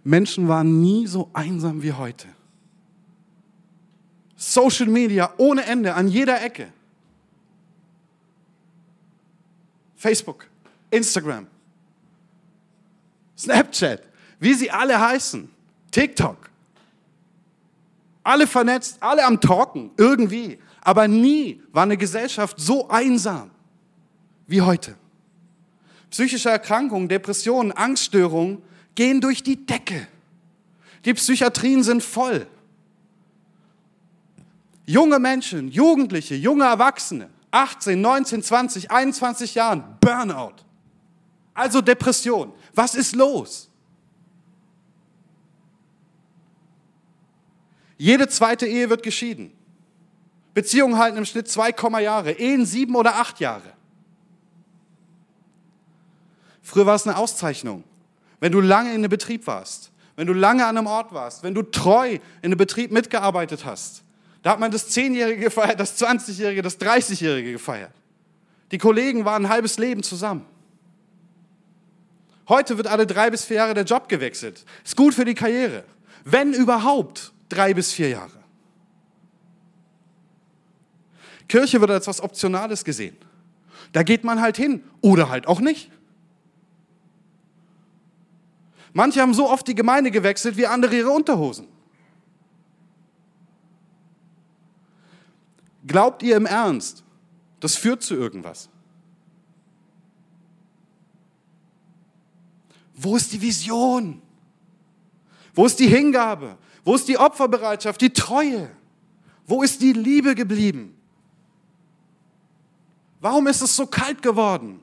Menschen 0.03 0.47
waren 0.47 0.81
nie 0.81 1.07
so 1.07 1.29
einsam 1.33 1.81
wie 1.81 1.93
heute. 1.93 2.27
Social 4.35 4.87
Media 4.87 5.33
ohne 5.37 5.65
Ende, 5.65 5.93
an 5.93 6.07
jeder 6.07 6.41
Ecke. 6.43 6.71
Facebook, 9.95 10.47
Instagram, 10.91 11.47
Snapchat, 13.37 14.03
wie 14.39 14.53
sie 14.53 14.69
alle 14.69 14.99
heißen, 14.99 15.49
TikTok. 15.91 16.49
Alle 18.23 18.47
vernetzt, 18.47 18.97
alle 19.01 19.25
am 19.25 19.39
Talken, 19.39 19.91
irgendwie. 19.97 20.59
Aber 20.81 21.07
nie 21.07 21.61
war 21.71 21.83
eine 21.83 21.97
Gesellschaft 21.97 22.59
so 22.59 22.89
einsam 22.89 23.51
wie 24.47 24.61
heute. 24.61 24.95
Psychische 26.09 26.49
Erkrankungen, 26.49 27.07
Depressionen, 27.07 27.71
Angststörungen 27.71 28.61
gehen 28.95 29.21
durch 29.21 29.43
die 29.43 29.65
Decke. 29.65 30.07
Die 31.05 31.13
Psychiatrien 31.13 31.83
sind 31.83 32.03
voll. 32.03 32.47
Junge 34.85 35.19
Menschen, 35.19 35.69
Jugendliche, 35.69 36.35
junge 36.35 36.65
Erwachsene 36.65 37.29
18, 37.53 38.01
19, 38.01 38.41
20, 38.41 38.91
21 38.91 39.55
Jahren 39.55 39.83
Burnout. 40.01 40.55
Also 41.53 41.81
Depression. 41.81 42.51
Was 42.73 42.95
ist 42.95 43.15
los? 43.15 43.69
Jede 47.97 48.27
zweite 48.27 48.65
Ehe 48.65 48.89
wird 48.89 49.03
geschieden. 49.03 49.51
Beziehungen 50.55 50.97
halten 50.97 51.17
im 51.17 51.25
Schnitt 51.25 51.47
2, 51.47 52.01
Jahre, 52.01 52.31
Ehen 52.31 52.65
sieben 52.65 52.95
oder 52.95 53.15
acht 53.15 53.39
Jahre. 53.39 53.73
Früher 56.63 56.85
war 56.85 56.95
es 56.95 57.05
eine 57.05 57.17
Auszeichnung, 57.17 57.83
wenn 58.43 58.51
du 58.51 58.59
lange 58.59 58.89
in 58.89 58.95
einem 58.95 59.09
Betrieb 59.09 59.47
warst, 59.47 59.89
wenn 60.17 60.27
du 60.27 60.33
lange 60.33 60.65
an 60.65 60.77
einem 60.77 60.85
Ort 60.85 61.13
warst, 61.13 61.43
wenn 61.43 61.55
du 61.55 61.61
treu 61.61 62.15
in 62.15 62.19
einem 62.43 62.57
Betrieb 62.57 62.91
mitgearbeitet 62.91 63.63
hast. 63.63 64.03
Da 64.41 64.49
hat 64.49 64.59
man 64.59 64.69
das 64.69 64.89
Zehnjährige 64.89 65.43
gefeiert, 65.45 65.79
das 65.79 65.95
Zwanzigjährige, 65.95 66.61
das 66.61 66.77
Dreißigjährige 66.77 67.53
gefeiert. 67.53 67.93
Die 68.73 68.77
Kollegen 68.77 69.23
waren 69.23 69.45
ein 69.45 69.49
halbes 69.49 69.77
Leben 69.77 70.03
zusammen. 70.03 70.45
Heute 72.49 72.75
wird 72.75 72.87
alle 72.87 73.07
drei 73.07 73.29
bis 73.29 73.45
vier 73.45 73.55
Jahre 73.55 73.75
der 73.75 73.85
Job 73.85 74.09
gewechselt. 74.09 74.65
Ist 74.83 74.97
gut 74.97 75.13
für 75.13 75.23
die 75.23 75.35
Karriere. 75.35 75.85
Wenn 76.25 76.51
überhaupt 76.51 77.31
drei 77.47 77.73
bis 77.73 77.93
vier 77.93 78.09
Jahre. 78.09 78.43
Kirche 81.47 81.79
wird 81.79 81.91
als 81.91 82.07
was 82.07 82.19
Optionales 82.19 82.83
gesehen. 82.83 83.15
Da 83.93 84.03
geht 84.03 84.25
man 84.25 84.41
halt 84.41 84.57
hin 84.57 84.83
oder 84.99 85.29
halt 85.29 85.47
auch 85.47 85.61
nicht. 85.61 85.92
Manche 88.93 89.21
haben 89.21 89.33
so 89.33 89.49
oft 89.49 89.67
die 89.67 89.75
Gemeinde 89.75 90.11
gewechselt 90.11 90.55
wie 90.55 90.67
andere 90.67 90.95
ihre 90.95 91.09
Unterhosen. 91.09 91.67
Glaubt 95.85 96.23
ihr 96.23 96.37
im 96.37 96.45
Ernst, 96.45 97.03
das 97.59 97.75
führt 97.75 98.03
zu 98.03 98.15
irgendwas? 98.15 98.69
Wo 102.95 103.15
ist 103.15 103.33
die 103.33 103.41
Vision? 103.41 104.21
Wo 105.53 105.65
ist 105.65 105.79
die 105.79 105.87
Hingabe? 105.87 106.57
Wo 106.85 106.95
ist 106.95 107.07
die 107.07 107.17
Opferbereitschaft, 107.17 107.99
die 107.99 108.11
Treue? 108.11 108.69
Wo 109.45 109.63
ist 109.63 109.81
die 109.81 109.93
Liebe 109.93 110.35
geblieben? 110.35 110.95
Warum 113.19 113.47
ist 113.47 113.61
es 113.61 113.75
so 113.75 113.87
kalt 113.87 114.21
geworden? 114.21 114.79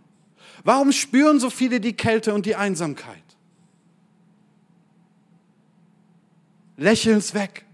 Warum 0.65 0.93
spüren 0.93 1.41
so 1.41 1.49
viele 1.49 1.81
die 1.81 1.93
Kälte 1.93 2.35
und 2.35 2.45
die 2.45 2.57
Einsamkeit? 2.57 3.30
Lächeln 6.81 7.19
es 7.19 7.35
weg, 7.35 7.67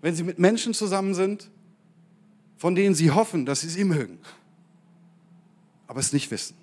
wenn 0.00 0.14
sie 0.14 0.22
mit 0.22 0.38
Menschen 0.38 0.72
zusammen 0.72 1.14
sind, 1.14 1.50
von 2.56 2.76
denen 2.76 2.94
sie 2.94 3.10
hoffen, 3.10 3.44
dass 3.44 3.62
sie 3.62 3.68
sie 3.68 3.82
mögen, 3.82 4.20
aber 5.88 5.98
es 5.98 6.12
nicht 6.12 6.30
wissen. 6.30 6.56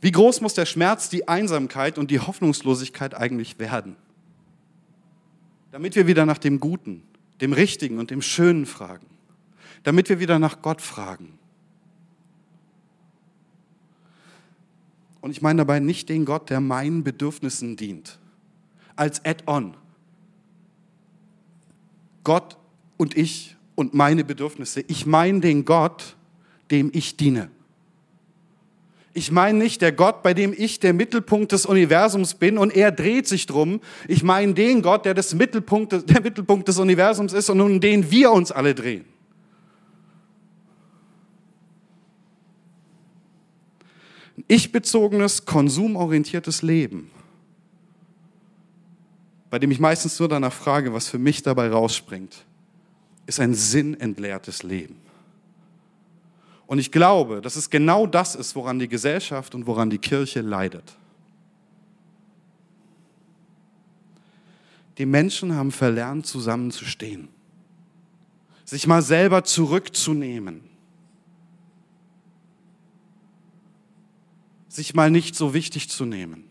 Wie 0.00 0.12
groß 0.12 0.40
muss 0.40 0.54
der 0.54 0.66
Schmerz, 0.66 1.08
die 1.08 1.26
Einsamkeit 1.26 1.98
und 1.98 2.12
die 2.12 2.20
Hoffnungslosigkeit 2.20 3.14
eigentlich 3.14 3.58
werden? 3.58 3.96
Damit 5.72 5.96
wir 5.96 6.06
wieder 6.06 6.26
nach 6.26 6.38
dem 6.38 6.60
Guten, 6.60 7.02
dem 7.40 7.52
Richtigen 7.52 7.98
und 7.98 8.12
dem 8.12 8.22
Schönen 8.22 8.66
fragen. 8.66 9.06
Damit 9.82 10.08
wir 10.08 10.20
wieder 10.20 10.38
nach 10.38 10.62
Gott 10.62 10.80
fragen. 10.80 11.40
Und 15.24 15.30
ich 15.30 15.40
meine 15.40 15.56
dabei 15.56 15.80
nicht 15.80 16.10
den 16.10 16.26
Gott, 16.26 16.50
der 16.50 16.60
meinen 16.60 17.02
Bedürfnissen 17.02 17.76
dient, 17.76 18.18
als 18.94 19.24
Add-on, 19.24 19.74
Gott 22.24 22.58
und 22.98 23.16
ich 23.16 23.56
und 23.74 23.94
meine 23.94 24.22
Bedürfnisse. 24.22 24.84
Ich 24.86 25.06
meine 25.06 25.40
den 25.40 25.64
Gott, 25.64 26.16
dem 26.70 26.90
ich 26.92 27.16
diene. 27.16 27.48
Ich 29.14 29.32
meine 29.32 29.56
nicht 29.56 29.80
der 29.80 29.92
Gott, 29.92 30.22
bei 30.22 30.34
dem 30.34 30.52
ich 30.54 30.78
der 30.78 30.92
Mittelpunkt 30.92 31.52
des 31.52 31.64
Universums 31.64 32.34
bin 32.34 32.58
und 32.58 32.76
er 32.76 32.92
dreht 32.92 33.26
sich 33.26 33.46
drum. 33.46 33.80
Ich 34.06 34.22
meine 34.22 34.52
den 34.52 34.82
Gott, 34.82 35.06
der, 35.06 35.14
das 35.14 35.32
Mittelpunkt, 35.32 35.92
der 35.92 36.20
Mittelpunkt 36.20 36.68
des 36.68 36.78
Universums 36.78 37.32
ist 37.32 37.48
und 37.48 37.62
um 37.62 37.80
den 37.80 38.10
wir 38.10 38.30
uns 38.30 38.52
alle 38.52 38.74
drehen. 38.74 39.06
Ich-bezogenes, 44.48 45.44
konsumorientiertes 45.44 46.62
Leben, 46.62 47.10
bei 49.50 49.58
dem 49.58 49.70
ich 49.70 49.78
meistens 49.78 50.18
nur 50.18 50.28
danach 50.28 50.52
frage, 50.52 50.92
was 50.92 51.08
für 51.08 51.18
mich 51.18 51.42
dabei 51.42 51.70
rausspringt, 51.70 52.44
ist 53.26 53.40
ein 53.40 53.54
sinnentleertes 53.54 54.62
Leben. 54.62 54.96
Und 56.66 56.78
ich 56.78 56.90
glaube, 56.90 57.40
dass 57.40 57.56
es 57.56 57.70
genau 57.70 58.06
das 58.06 58.34
ist, 58.34 58.56
woran 58.56 58.78
die 58.78 58.88
Gesellschaft 58.88 59.54
und 59.54 59.66
woran 59.66 59.90
die 59.90 59.98
Kirche 59.98 60.40
leidet. 60.40 60.96
Die 64.98 65.06
Menschen 65.06 65.54
haben 65.54 65.72
verlernt, 65.72 66.26
zusammenzustehen, 66.26 67.28
sich 68.64 68.86
mal 68.86 69.02
selber 69.02 69.44
zurückzunehmen, 69.44 70.62
sich 74.74 74.94
mal 74.94 75.10
nicht 75.10 75.36
so 75.36 75.54
wichtig 75.54 75.88
zu 75.88 76.04
nehmen, 76.04 76.44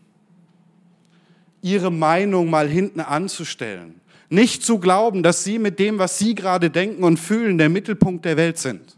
ihre 1.60 1.92
Meinung 1.92 2.48
mal 2.48 2.68
hinten 2.68 3.00
anzustellen, 3.00 4.00
nicht 4.30 4.62
zu 4.62 4.78
glauben, 4.78 5.22
dass 5.22 5.44
sie 5.44 5.58
mit 5.58 5.78
dem, 5.78 5.98
was 5.98 6.18
sie 6.18 6.34
gerade 6.34 6.70
denken 6.70 7.04
und 7.04 7.18
fühlen, 7.18 7.58
der 7.58 7.68
Mittelpunkt 7.68 8.24
der 8.24 8.36
Welt 8.36 8.58
sind. 8.58 8.96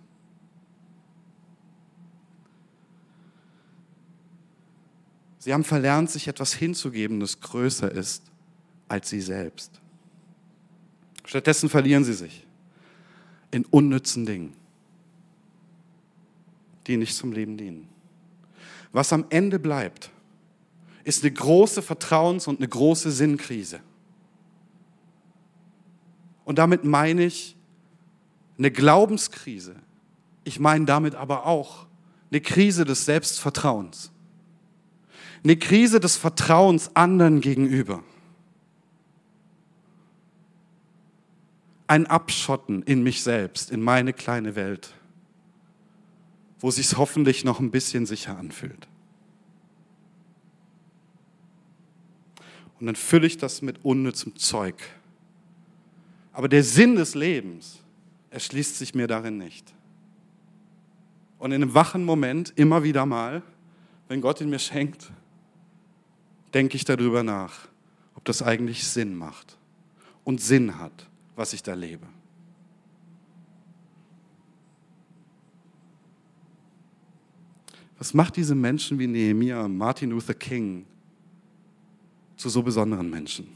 Sie 5.39 5.53
haben 5.53 5.65
verlernt, 5.65 6.11
sich 6.11 6.29
etwas 6.29 6.55
hinzugeben, 6.55 7.21
das 7.21 7.41
größer 7.41 7.91
ist 7.91 8.23
als 8.89 9.11
sie 9.11 9.21
selbst. 9.21 9.81
Stattdessen 11.25 11.69
verlieren 11.69 12.05
sie 12.05 12.15
sich 12.15 12.47
in 13.51 13.65
unnützen 13.65 14.27
Dingen, 14.27 14.53
die 16.87 16.97
nicht 16.97 17.17
zum 17.17 17.33
Leben 17.33 17.57
dienen. 17.57 17.96
Was 18.97 19.13
am 19.13 19.27
Ende 19.29 19.59
bleibt, 19.59 20.11
ist 21.05 21.23
eine 21.23 21.33
große 21.33 21.83
Vertrauens- 21.83 22.49
und 22.49 22.61
eine 22.61 22.69
große 22.69 23.11
Sinnkrise. 23.11 23.81
Und 26.47 26.59
damit 26.59 26.85
meine 26.85 27.25
ich 27.25 27.57
eine 28.57 28.71
Glaubenskrise. 28.71 29.77
Ich 30.45 30.59
meine 30.59 30.87
damit 30.87 31.15
aber 31.15 31.45
auch 31.45 31.87
eine 32.31 32.41
Krise 32.41 32.85
des 32.85 33.05
Selbstvertrauens 33.05 34.13
eine 35.47 35.57
Krise 35.57 36.01
des 36.01 36.17
Vertrauens 36.17 36.91
anderen 36.95 37.41
gegenüber. 37.41 38.03
Ein 41.87 42.07
Abschotten 42.07 42.83
in 42.83 43.05
mich 43.05 43.23
selbst, 43.23 43.71
in 43.71 43.81
meine 43.81 44.13
kleine 44.13 44.57
Welt, 44.57 44.93
wo 46.61 46.71
sich 46.71 46.97
hoffentlich 46.97 47.45
noch 47.45 47.61
ein 47.61 47.71
bisschen 47.71 48.07
sicher 48.07 48.39
anfühlt. 48.39 48.89
Und 52.79 52.87
dann 52.87 52.97
fülle 52.97 53.27
ich 53.27 53.39
das 53.39 53.63
mit 53.63 53.85
unnützem 53.85 54.37
Zeug. 54.37 54.77
Aber 56.33 56.49
der 56.49 56.63
Sinn 56.63 56.97
des 56.97 57.15
Lebens 57.15 57.81
erschließt 58.31 58.77
sich 58.77 58.95
mir 58.95 59.07
darin 59.07 59.39
nicht. 59.39 59.73
Und 61.39 61.53
in 61.53 61.63
einem 61.63 61.75
wachen 61.75 62.05
Moment, 62.05 62.53
immer 62.57 62.83
wieder 62.83 63.07
mal, 63.07 63.43
wenn 64.09 64.21
Gott 64.21 64.41
ihn 64.41 64.51
mir 64.51 64.59
schenkt, 64.59 65.11
denke 66.55 66.77
ich 66.77 66.85
darüber 66.85 67.23
nach, 67.23 67.69
ob 68.15 68.25
das 68.25 68.43
eigentlich 68.43 68.87
Sinn 68.87 69.15
macht 69.15 69.59
und 70.25 70.41
Sinn 70.41 70.79
hat, 70.79 71.09
was 71.35 71.53
ich 71.53 71.63
da 71.63 71.75
lebe. 71.75 72.07
Was 77.99 78.13
macht 78.15 78.37
diese 78.37 78.55
Menschen 78.55 78.99
wie 78.99 79.07
Nehemiah 79.07 79.69
Martin 79.69 80.11
Luther 80.11 80.35
King 80.35 80.85
zu 82.37 82.49
so 82.49 82.63
besonderen 82.63 83.09
Menschen? 83.09 83.49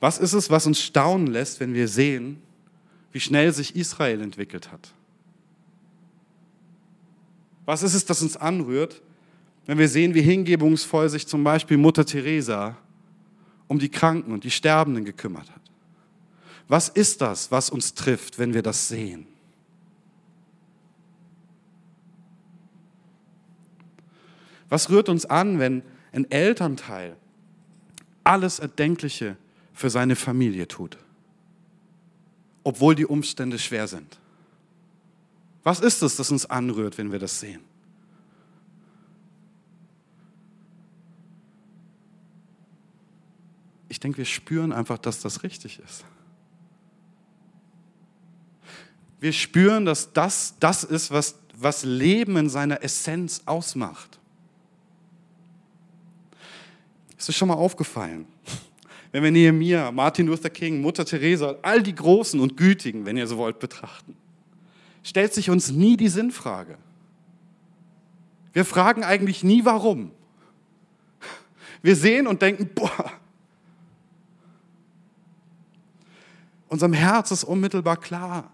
Was 0.00 0.18
ist 0.18 0.32
es, 0.32 0.50
was 0.50 0.66
uns 0.66 0.80
staunen 0.80 1.28
lässt, 1.28 1.60
wenn 1.60 1.72
wir 1.72 1.88
sehen, 1.88 2.42
wie 3.12 3.20
schnell 3.20 3.52
sich 3.52 3.76
Israel 3.76 4.20
entwickelt 4.20 4.70
hat? 4.70 4.92
Was 7.64 7.82
ist 7.82 7.94
es, 7.94 8.04
das 8.04 8.22
uns 8.22 8.36
anrührt, 8.36 9.02
wenn 9.66 9.78
wir 9.78 9.88
sehen, 9.88 10.14
wie 10.14 10.22
hingebungsvoll 10.22 11.08
sich 11.08 11.26
zum 11.26 11.42
Beispiel 11.42 11.76
Mutter 11.76 12.04
Teresa 12.04 12.76
um 13.68 13.78
die 13.78 13.88
Kranken 13.88 14.32
und 14.32 14.44
die 14.44 14.50
Sterbenden 14.50 15.04
gekümmert 15.04 15.50
hat. 15.50 15.60
Was 16.68 16.88
ist 16.88 17.20
das, 17.20 17.50
was 17.50 17.70
uns 17.70 17.94
trifft, 17.94 18.38
wenn 18.38 18.54
wir 18.54 18.62
das 18.62 18.88
sehen? 18.88 19.26
Was 24.68 24.90
rührt 24.90 25.08
uns 25.08 25.24
an, 25.26 25.58
wenn 25.58 25.82
ein 26.12 26.30
Elternteil 26.30 27.16
alles 28.24 28.58
Erdenkliche 28.58 29.36
für 29.72 29.90
seine 29.90 30.16
Familie 30.16 30.66
tut, 30.66 30.98
obwohl 32.64 32.94
die 32.94 33.06
Umstände 33.06 33.58
schwer 33.58 33.86
sind? 33.86 34.18
Was 35.62 35.80
ist 35.80 36.02
es, 36.02 36.16
das 36.16 36.30
uns 36.30 36.46
anrührt, 36.46 36.98
wenn 36.98 37.12
wir 37.12 37.18
das 37.18 37.40
sehen? 37.40 37.60
ich 43.96 44.00
denke, 44.00 44.18
wir 44.18 44.24
spüren 44.26 44.72
einfach, 44.72 44.98
dass 44.98 45.20
das 45.20 45.42
richtig 45.42 45.80
ist. 45.84 46.04
Wir 49.20 49.32
spüren, 49.32 49.86
dass 49.86 50.12
das 50.12 50.54
das 50.60 50.84
ist, 50.84 51.10
was, 51.10 51.36
was 51.54 51.82
Leben 51.82 52.36
in 52.36 52.50
seiner 52.50 52.82
Essenz 52.82 53.40
ausmacht. 53.46 54.18
Ist 57.18 57.28
es 57.28 57.36
schon 57.36 57.48
mal 57.48 57.54
aufgefallen? 57.54 58.26
Wenn 59.12 59.22
wir 59.22 59.30
Nehemiah, 59.30 59.90
Martin 59.92 60.26
Luther 60.26 60.50
King, 60.50 60.80
Mutter 60.80 61.04
Teresa, 61.04 61.56
all 61.62 61.82
die 61.82 61.94
Großen 61.94 62.38
und 62.38 62.56
Gütigen, 62.56 63.06
wenn 63.06 63.16
ihr 63.16 63.26
so 63.26 63.38
wollt, 63.38 63.58
betrachten, 63.58 64.16
stellt 65.02 65.32
sich 65.32 65.48
uns 65.48 65.70
nie 65.70 65.96
die 65.96 66.08
Sinnfrage. 66.08 66.76
Wir 68.52 68.64
fragen 68.64 69.04
eigentlich 69.04 69.42
nie, 69.44 69.64
warum. 69.64 70.10
Wir 71.82 71.96
sehen 71.96 72.26
und 72.26 72.42
denken, 72.42 72.70
boah, 72.74 73.12
Unserem 76.68 76.92
Herz 76.92 77.30
ist 77.30 77.44
unmittelbar 77.44 77.96
klar, 77.96 78.50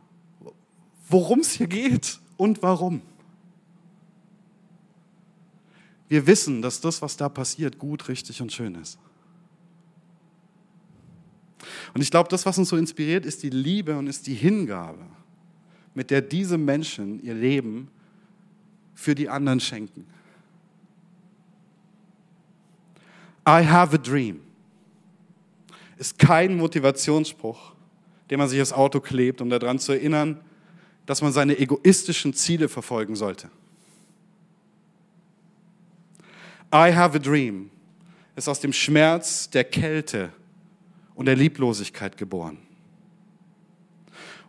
worum 1.08 1.40
es 1.40 1.52
hier 1.52 1.66
geht 1.66 2.20
und 2.36 2.62
warum. 2.62 3.00
Wir 6.12 6.26
wissen, 6.26 6.60
dass 6.60 6.78
das, 6.78 7.00
was 7.00 7.16
da 7.16 7.30
passiert, 7.30 7.78
gut, 7.78 8.06
richtig 8.08 8.42
und 8.42 8.52
schön 8.52 8.74
ist. 8.74 8.98
Und 11.94 12.02
ich 12.02 12.10
glaube, 12.10 12.28
das, 12.28 12.44
was 12.44 12.58
uns 12.58 12.68
so 12.68 12.76
inspiriert, 12.76 13.24
ist 13.24 13.42
die 13.42 13.48
Liebe 13.48 13.96
und 13.96 14.06
ist 14.08 14.26
die 14.26 14.34
Hingabe, 14.34 15.06
mit 15.94 16.10
der 16.10 16.20
diese 16.20 16.58
Menschen 16.58 17.22
ihr 17.22 17.32
Leben 17.32 17.88
für 18.94 19.14
die 19.14 19.30
anderen 19.30 19.58
schenken. 19.58 20.04
I 23.48 23.64
have 23.64 23.94
a 23.94 23.98
dream 23.98 24.42
ist 25.96 26.18
kein 26.18 26.58
Motivationsspruch, 26.58 27.72
den 28.28 28.38
man 28.38 28.50
sich 28.50 28.60
aufs 28.60 28.74
Auto 28.74 29.00
klebt, 29.00 29.40
um 29.40 29.48
daran 29.48 29.78
zu 29.78 29.92
erinnern, 29.92 30.38
dass 31.06 31.22
man 31.22 31.32
seine 31.32 31.58
egoistischen 31.58 32.34
Ziele 32.34 32.68
verfolgen 32.68 33.16
sollte. 33.16 33.48
I 36.72 36.94
have 36.94 37.16
a 37.16 37.18
dream 37.18 37.70
ist 38.34 38.48
aus 38.48 38.60
dem 38.60 38.72
Schmerz 38.72 39.50
der 39.50 39.64
Kälte 39.64 40.32
und 41.14 41.26
der 41.26 41.36
Lieblosigkeit 41.36 42.16
geboren. 42.16 42.58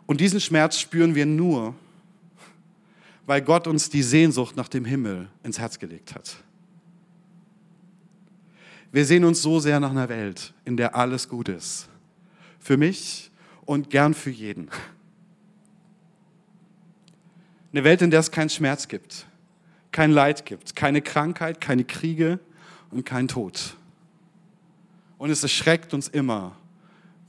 Und 0.06 0.20
diesen 0.20 0.40
Schmerz 0.40 0.78
spüren 0.78 1.14
wir 1.14 1.26
nur, 1.26 1.74
weil 3.26 3.42
Gott 3.42 3.66
uns 3.66 3.90
die 3.90 4.02
Sehnsucht 4.02 4.56
nach 4.56 4.68
dem 4.68 4.84
Himmel 4.84 5.28
ins 5.42 5.58
Herz 5.58 5.78
gelegt 5.78 6.14
hat. 6.14 6.36
Wir 8.92 9.04
sehen 9.04 9.24
uns 9.24 9.42
so 9.42 9.60
sehr 9.60 9.80
nach 9.80 9.90
einer 9.90 10.08
Welt, 10.08 10.54
in 10.64 10.76
der 10.76 10.94
alles 10.94 11.28
gut 11.28 11.48
ist. 11.48 11.88
Für 12.60 12.76
mich 12.76 13.30
und 13.64 13.90
gern 13.90 14.14
für 14.14 14.30
jeden. 14.30 14.70
Eine 17.72 17.84
Welt, 17.84 18.02
in 18.02 18.10
der 18.10 18.20
es 18.20 18.30
keinen 18.30 18.50
Schmerz 18.50 18.86
gibt, 18.86 19.26
kein 19.94 20.10
Leid 20.10 20.44
gibt, 20.44 20.74
keine 20.74 21.00
Krankheit, 21.02 21.60
keine 21.60 21.84
Kriege 21.84 22.40
und 22.90 23.06
kein 23.06 23.28
Tod. 23.28 23.76
Und 25.18 25.30
es 25.30 25.44
erschreckt 25.44 25.94
uns 25.94 26.08
immer, 26.08 26.56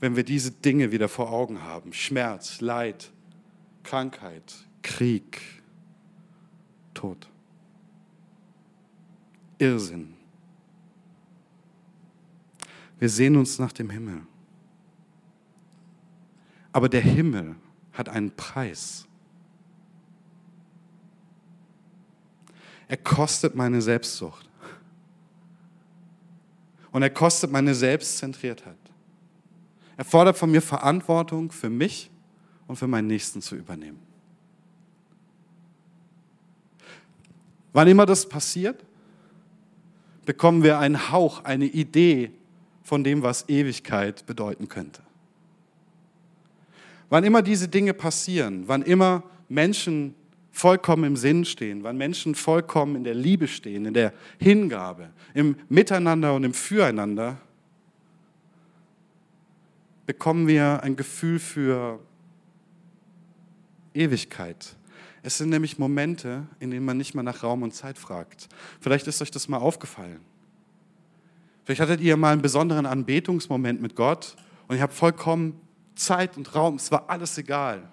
wenn 0.00 0.16
wir 0.16 0.24
diese 0.24 0.50
Dinge 0.50 0.90
wieder 0.90 1.08
vor 1.08 1.30
Augen 1.30 1.62
haben. 1.62 1.92
Schmerz, 1.92 2.60
Leid, 2.60 3.12
Krankheit, 3.84 4.52
Krieg, 4.82 5.40
Tod. 6.92 7.28
Irrsinn. 9.58 10.14
Wir 12.98 13.08
sehen 13.08 13.36
uns 13.36 13.60
nach 13.60 13.72
dem 13.72 13.90
Himmel. 13.90 14.22
Aber 16.72 16.88
der 16.88 17.02
Himmel 17.02 17.54
hat 17.92 18.08
einen 18.08 18.34
Preis. 18.34 19.06
Er 22.88 22.96
kostet 22.96 23.54
meine 23.54 23.82
Selbstsucht. 23.82 24.48
Und 26.92 27.02
er 27.02 27.10
kostet 27.10 27.50
meine 27.50 27.74
Selbstzentriertheit. 27.74 28.76
Er 29.96 30.04
fordert 30.04 30.36
von 30.36 30.50
mir 30.50 30.62
Verantwortung 30.62 31.50
für 31.50 31.70
mich 31.70 32.10
und 32.66 32.76
für 32.76 32.86
meinen 32.86 33.08
Nächsten 33.08 33.42
zu 33.42 33.56
übernehmen. 33.56 34.00
Wann 37.72 37.88
immer 37.88 38.06
das 38.06 38.28
passiert, 38.28 38.82
bekommen 40.24 40.62
wir 40.62 40.78
einen 40.78 41.10
Hauch, 41.10 41.44
eine 41.44 41.66
Idee 41.66 42.30
von 42.82 43.04
dem, 43.04 43.22
was 43.22 43.48
Ewigkeit 43.48 44.24
bedeuten 44.26 44.68
könnte. 44.68 45.02
Wann 47.08 47.24
immer 47.24 47.42
diese 47.42 47.68
Dinge 47.68 47.94
passieren, 47.94 48.64
wann 48.66 48.82
immer 48.82 49.22
Menschen 49.48 50.14
vollkommen 50.56 51.04
im 51.04 51.16
Sinn 51.16 51.44
stehen, 51.44 51.84
wann 51.84 51.98
Menschen 51.98 52.34
vollkommen 52.34 52.96
in 52.96 53.04
der 53.04 53.14
Liebe 53.14 53.46
stehen, 53.46 53.84
in 53.84 53.92
der 53.92 54.14
Hingabe, 54.38 55.10
im 55.34 55.56
Miteinander 55.68 56.34
und 56.34 56.44
im 56.44 56.54
Füreinander, 56.54 57.36
bekommen 60.06 60.46
wir 60.48 60.82
ein 60.82 60.96
Gefühl 60.96 61.38
für 61.38 62.00
Ewigkeit. 63.92 64.76
Es 65.22 65.36
sind 65.36 65.50
nämlich 65.50 65.78
Momente, 65.78 66.46
in 66.58 66.70
denen 66.70 66.86
man 66.86 66.96
nicht 66.96 67.14
mal 67.14 67.22
nach 67.22 67.42
Raum 67.42 67.62
und 67.62 67.74
Zeit 67.74 67.98
fragt. 67.98 68.48
Vielleicht 68.80 69.06
ist 69.08 69.20
euch 69.20 69.30
das 69.30 69.48
mal 69.48 69.58
aufgefallen. 69.58 70.20
Vielleicht 71.64 71.82
hattet 71.82 72.00
ihr 72.00 72.16
mal 72.16 72.32
einen 72.32 72.42
besonderen 72.42 72.86
Anbetungsmoment 72.86 73.82
mit 73.82 73.94
Gott 73.94 74.36
und 74.68 74.76
ihr 74.76 74.82
habt 74.82 74.94
vollkommen 74.94 75.60
Zeit 75.96 76.38
und 76.38 76.54
Raum, 76.54 76.76
es 76.76 76.90
war 76.90 77.10
alles 77.10 77.36
egal. 77.36 77.92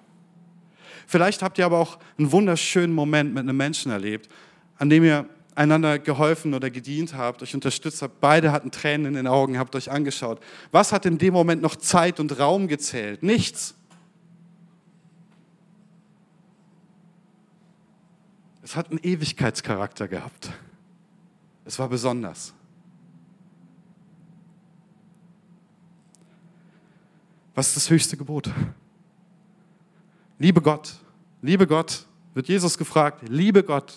Vielleicht 1.08 1.42
habt 1.42 1.58
ihr 1.58 1.66
aber 1.66 1.80
auch 1.80 2.00
einen 2.18 2.32
wunderschönen 2.32 2.94
Moment 2.94 3.34
mit 3.34 3.42
einem 3.42 3.58
Menschen 3.58 3.92
erlebt, 3.92 4.30
an 4.78 4.90
dem 4.90 5.04
ihr 5.04 5.28
einander 5.56 6.00
geholfen 6.00 6.54
oder 6.54 6.70
gedient 6.70 7.16
habt, 7.16 7.44
euch 7.44 7.54
unterstützt 7.54 8.02
habt. 8.02 8.20
Beide 8.20 8.52
hatten 8.52 8.72
Tränen 8.72 9.08
in 9.08 9.14
den 9.14 9.28
Augen, 9.28 9.58
habt 9.60 9.76
euch 9.76 9.92
angeschaut. 9.92 10.40
Was 10.72 10.92
hat 10.92 11.06
in 11.06 11.18
dem 11.18 11.34
Moment 11.34 11.62
noch 11.62 11.76
Zeit 11.76 12.20
und 12.20 12.40
Raum 12.40 12.68
gezählt? 12.68 13.24
Nichts. 13.24 13.76
Es 18.64 18.76
hat 18.76 18.90
einen 18.90 19.00
Ewigkeitscharakter 19.04 20.08
gehabt. 20.08 20.50
Es 21.66 21.78
war 21.80 21.90
besonders. 21.90 22.54
Was 27.56 27.68
ist 27.68 27.76
das 27.76 27.90
höchste 27.90 28.18
Gebot? 28.18 28.50
Liebe 30.40 30.62
Gott, 30.62 30.94
liebe 31.42 31.68
Gott, 31.68 32.06
wird 32.34 32.48
Jesus 32.48 32.78
gefragt, 32.78 33.22
liebe 33.28 33.64
Gott 33.64 33.94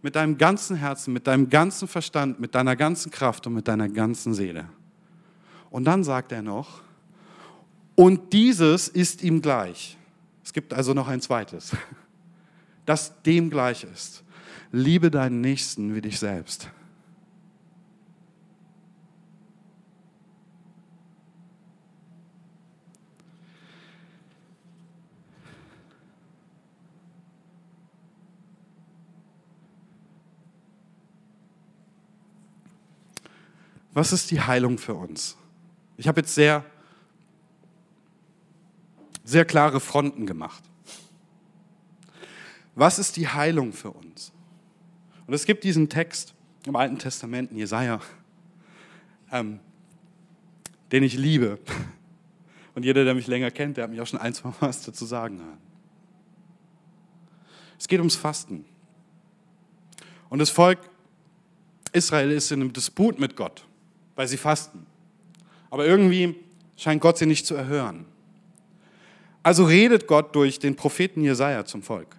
mit 0.00 0.16
deinem 0.16 0.36
ganzen 0.36 0.76
Herzen, 0.76 1.12
mit 1.12 1.26
deinem 1.26 1.48
ganzen 1.48 1.86
Verstand, 1.86 2.40
mit 2.40 2.54
deiner 2.54 2.74
ganzen 2.76 3.10
Kraft 3.12 3.46
und 3.46 3.54
mit 3.54 3.68
deiner 3.68 3.88
ganzen 3.88 4.34
Seele. 4.34 4.68
Und 5.70 5.84
dann 5.84 6.04
sagt 6.04 6.32
er 6.32 6.42
noch, 6.42 6.82
und 7.94 8.32
dieses 8.32 8.88
ist 8.88 9.22
ihm 9.22 9.42
gleich. 9.42 9.96
Es 10.44 10.52
gibt 10.52 10.72
also 10.72 10.94
noch 10.94 11.08
ein 11.08 11.20
zweites, 11.20 11.76
das 12.86 13.22
dem 13.22 13.50
gleich 13.50 13.84
ist. 13.84 14.24
Liebe 14.72 15.10
deinen 15.10 15.40
Nächsten 15.40 15.94
wie 15.94 16.00
dich 16.00 16.18
selbst. 16.18 16.68
Was 33.94 34.12
ist 34.12 34.30
die 34.30 34.40
Heilung 34.40 34.78
für 34.78 34.94
uns? 34.94 35.36
Ich 35.96 36.08
habe 36.08 36.20
jetzt 36.20 36.34
sehr, 36.34 36.64
sehr 39.24 39.44
klare 39.44 39.80
Fronten 39.80 40.26
gemacht. 40.26 40.62
Was 42.74 42.98
ist 42.98 43.16
die 43.16 43.28
Heilung 43.28 43.72
für 43.72 43.90
uns? 43.90 44.32
Und 45.26 45.34
es 45.34 45.44
gibt 45.44 45.62
diesen 45.64 45.90
Text 45.90 46.34
im 46.66 46.74
Alten 46.74 46.98
Testament, 46.98 47.50
in 47.50 47.58
Jesaja, 47.58 48.00
ähm, 49.30 49.60
den 50.90 51.02
ich 51.02 51.16
liebe. 51.16 51.58
Und 52.74 52.84
jeder, 52.84 53.04
der 53.04 53.14
mich 53.14 53.26
länger 53.26 53.50
kennt, 53.50 53.76
der 53.76 53.84
hat 53.84 53.90
mich 53.90 54.00
auch 54.00 54.06
schon 54.06 54.18
ein, 54.18 54.32
zwei 54.32 54.48
Mal 54.48 54.56
was 54.60 54.82
dazu 54.82 55.04
sagen 55.04 55.38
hören. 55.38 55.58
Es 57.78 57.88
geht 57.88 57.98
ums 57.98 58.16
Fasten. 58.16 58.64
Und 60.30 60.38
das 60.38 60.48
Volk 60.48 60.78
Israel 61.92 62.30
ist 62.30 62.50
in 62.52 62.62
einem 62.62 62.72
Disput 62.72 63.18
mit 63.18 63.36
Gott 63.36 63.66
weil 64.22 64.28
sie 64.28 64.36
fasten. 64.36 64.86
Aber 65.68 65.84
irgendwie 65.84 66.36
scheint 66.76 67.00
Gott 67.00 67.18
sie 67.18 67.26
nicht 67.26 67.44
zu 67.44 67.56
erhören. 67.56 68.04
Also 69.42 69.64
redet 69.64 70.06
Gott 70.06 70.36
durch 70.36 70.60
den 70.60 70.76
Propheten 70.76 71.22
Jesaja 71.24 71.64
zum 71.64 71.82
Volk. 71.82 72.14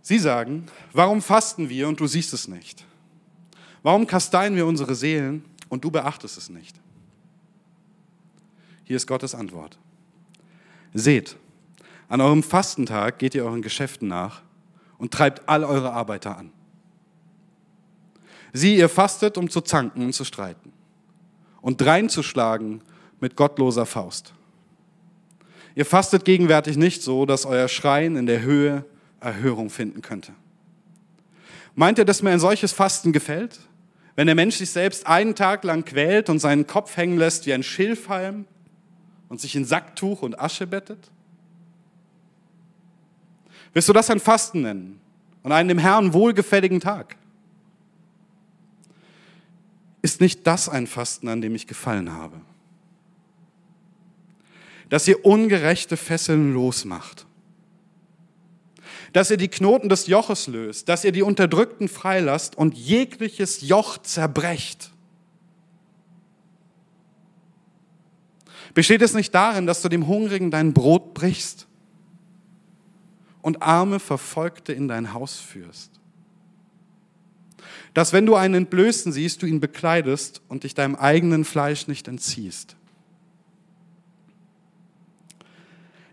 Sie 0.00 0.18
sagen, 0.18 0.64
warum 0.94 1.20
fasten 1.20 1.68
wir 1.68 1.86
und 1.86 2.00
du 2.00 2.06
siehst 2.06 2.32
es 2.32 2.48
nicht? 2.48 2.86
Warum 3.82 4.06
kasteien 4.06 4.56
wir 4.56 4.64
unsere 4.64 4.94
Seelen 4.94 5.44
und 5.68 5.84
du 5.84 5.90
beachtest 5.90 6.38
es 6.38 6.48
nicht? 6.48 6.80
Hier 8.84 8.96
ist 8.96 9.06
Gottes 9.06 9.34
Antwort. 9.34 9.78
Seht, 10.94 11.36
an 12.08 12.22
eurem 12.22 12.42
Fastentag 12.42 13.18
geht 13.18 13.34
ihr 13.34 13.44
euren 13.44 13.60
Geschäften 13.60 14.08
nach 14.08 14.40
und 14.96 15.12
treibt 15.12 15.46
all 15.46 15.62
eure 15.62 15.92
Arbeiter 15.92 16.38
an. 16.38 16.52
Sie, 18.56 18.76
ihr 18.76 18.88
fastet, 18.88 19.36
um 19.36 19.50
zu 19.50 19.60
zanken 19.60 20.06
und 20.06 20.12
zu 20.14 20.24
streiten 20.24 20.72
und 21.60 21.78
dreinzuschlagen 21.80 22.80
mit 23.20 23.36
gottloser 23.36 23.84
Faust. 23.84 24.32
Ihr 25.74 25.84
fastet 25.84 26.24
gegenwärtig 26.24 26.78
nicht 26.78 27.02
so, 27.02 27.26
dass 27.26 27.44
euer 27.44 27.68
Schreien 27.68 28.16
in 28.16 28.24
der 28.24 28.40
Höhe 28.40 28.86
Erhörung 29.20 29.68
finden 29.68 30.00
könnte. 30.00 30.32
Meint 31.74 31.98
ihr, 31.98 32.06
dass 32.06 32.22
mir 32.22 32.30
ein 32.30 32.40
solches 32.40 32.72
Fasten 32.72 33.12
gefällt? 33.12 33.60
Wenn 34.14 34.26
der 34.26 34.34
Mensch 34.34 34.56
sich 34.56 34.70
selbst 34.70 35.06
einen 35.06 35.34
Tag 35.34 35.62
lang 35.62 35.84
quält 35.84 36.30
und 36.30 36.38
seinen 36.38 36.66
Kopf 36.66 36.96
hängen 36.96 37.18
lässt 37.18 37.44
wie 37.44 37.52
ein 37.52 37.62
Schilfhalm 37.62 38.46
und 39.28 39.38
sich 39.38 39.54
in 39.54 39.66
Sacktuch 39.66 40.22
und 40.22 40.40
Asche 40.40 40.66
bettet? 40.66 41.10
Willst 43.74 43.90
du 43.90 43.92
das 43.92 44.08
ein 44.08 44.20
Fasten 44.20 44.62
nennen 44.62 44.98
und 45.42 45.52
einen 45.52 45.68
dem 45.68 45.78
Herrn 45.78 46.14
wohlgefälligen 46.14 46.80
Tag? 46.80 47.16
Ist 50.06 50.20
nicht 50.20 50.46
das 50.46 50.68
ein 50.68 50.86
Fasten, 50.86 51.26
an 51.26 51.40
dem 51.40 51.56
ich 51.56 51.66
gefallen 51.66 52.12
habe? 52.12 52.40
Dass 54.88 55.08
ihr 55.08 55.26
ungerechte 55.26 55.96
Fesseln 55.96 56.54
losmacht. 56.54 57.26
Dass 59.12 59.32
ihr 59.32 59.36
die 59.36 59.48
Knoten 59.48 59.88
des 59.88 60.06
Joches 60.06 60.46
löst. 60.46 60.88
Dass 60.88 61.02
ihr 61.02 61.10
die 61.10 61.22
Unterdrückten 61.22 61.88
freilasst 61.88 62.56
und 62.56 62.76
jegliches 62.76 63.62
Joch 63.62 63.98
zerbrecht. 63.98 64.92
Besteht 68.74 69.02
es 69.02 69.12
nicht 69.12 69.34
darin, 69.34 69.66
dass 69.66 69.82
du 69.82 69.88
dem 69.88 70.06
Hungrigen 70.06 70.52
dein 70.52 70.72
Brot 70.72 71.14
brichst 71.14 71.66
und 73.42 73.60
arme 73.60 73.98
Verfolgte 73.98 74.72
in 74.72 74.86
dein 74.86 75.14
Haus 75.14 75.40
führst? 75.40 75.95
Dass 77.96 78.12
wenn 78.12 78.26
du 78.26 78.34
einen 78.34 78.52
Entblößten 78.52 79.10
siehst, 79.10 79.40
du 79.40 79.46
ihn 79.46 79.58
bekleidest 79.58 80.42
und 80.48 80.64
dich 80.64 80.74
deinem 80.74 80.96
eigenen 80.96 81.46
Fleisch 81.46 81.88
nicht 81.88 82.08
entziehst. 82.08 82.76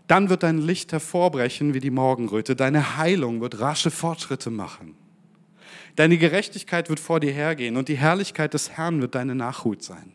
Dann 0.06 0.30
wird 0.30 0.44
dein 0.44 0.56
Licht 0.56 0.92
hervorbrechen 0.92 1.74
wie 1.74 1.80
die 1.80 1.90
Morgenröte, 1.90 2.56
deine 2.56 2.96
Heilung 2.96 3.42
wird 3.42 3.60
rasche 3.60 3.90
Fortschritte 3.90 4.48
machen. 4.48 4.94
Deine 5.94 6.16
Gerechtigkeit 6.16 6.88
wird 6.88 7.00
vor 7.00 7.20
dir 7.20 7.32
hergehen 7.32 7.76
und 7.76 7.88
die 7.88 7.98
Herrlichkeit 7.98 8.54
des 8.54 8.70
Herrn 8.70 9.02
wird 9.02 9.14
deine 9.14 9.34
Nachhut 9.34 9.82
sein. 9.82 10.14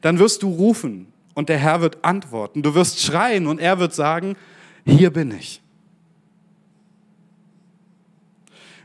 Dann 0.00 0.18
wirst 0.18 0.42
du 0.42 0.48
rufen 0.48 1.12
und 1.34 1.48
der 1.48 1.58
Herr 1.58 1.80
wird 1.82 2.04
antworten. 2.04 2.64
Du 2.64 2.74
wirst 2.74 3.00
schreien 3.00 3.46
und 3.46 3.60
er 3.60 3.78
wird 3.78 3.94
sagen, 3.94 4.34
hier 4.84 5.10
bin 5.10 5.30
ich. 5.30 5.62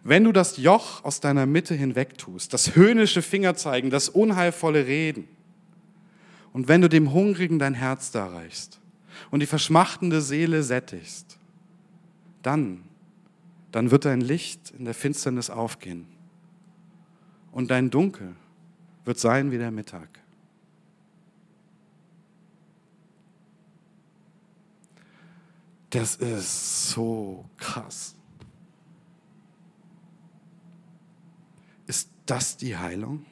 Wenn 0.04 0.24
du 0.24 0.32
das 0.32 0.58
Joch 0.58 1.04
aus 1.04 1.20
deiner 1.20 1.46
Mitte 1.46 1.76
hinwegtust, 1.76 2.54
das 2.54 2.76
höhnische 2.76 3.22
Fingerzeigen, 3.22 3.90
das 3.90 4.10
unheilvolle 4.10 4.88
Reden 4.88 5.28
Und 6.54 6.68
wenn 6.68 6.82
du 6.82 6.90
dem 6.90 7.14
Hungrigen 7.14 7.60
dein 7.60 7.74
Herz 7.74 8.12
darreichst 8.12 8.80
und 9.30 9.40
die 9.40 9.46
verschmachtende 9.46 10.22
Seele 10.22 10.64
sättigst, 10.64 11.38
dann, 12.42 12.84
dann 13.72 13.92
wird 13.92 14.06
dein 14.06 14.22
Licht 14.22 14.72
in 14.72 14.86
der 14.86 14.94
Finsternis 14.94 15.50
aufgehen 15.50 16.08
und 17.52 17.72
dein 17.72 17.90
Dunkel 17.90 18.36
wird 19.06 19.20
sein 19.20 19.52
wie 19.52 19.58
der 19.58 19.72
Mittag. 19.72 20.10
Das 25.92 26.16
ist 26.16 26.90
so 26.90 27.46
krass. 27.58 28.16
Ist 31.86 32.10
das 32.32 32.56
die 32.56 32.78
Heilung? 32.78 33.26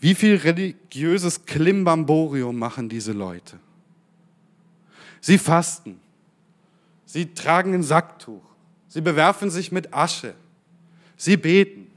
Wie 0.00 0.14
viel 0.14 0.36
religiöses 0.36 1.44
Klimbamborium 1.44 2.58
machen 2.58 2.88
diese 2.88 3.12
Leute? 3.12 3.60
Sie 5.20 5.36
fasten. 5.36 6.00
Sie 7.04 7.34
tragen 7.34 7.74
ein 7.74 7.82
Sacktuch. 7.82 8.42
Sie 8.88 9.02
bewerfen 9.02 9.50
sich 9.50 9.70
mit 9.72 9.92
Asche. 9.92 10.34
Sie 11.18 11.36
beten. 11.36 11.88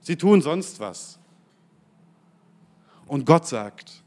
Sie 0.00 0.14
tun 0.14 0.40
sonst 0.40 0.78
was. 0.78 1.18
Und 3.06 3.26
Gott 3.26 3.48
sagt, 3.48 4.04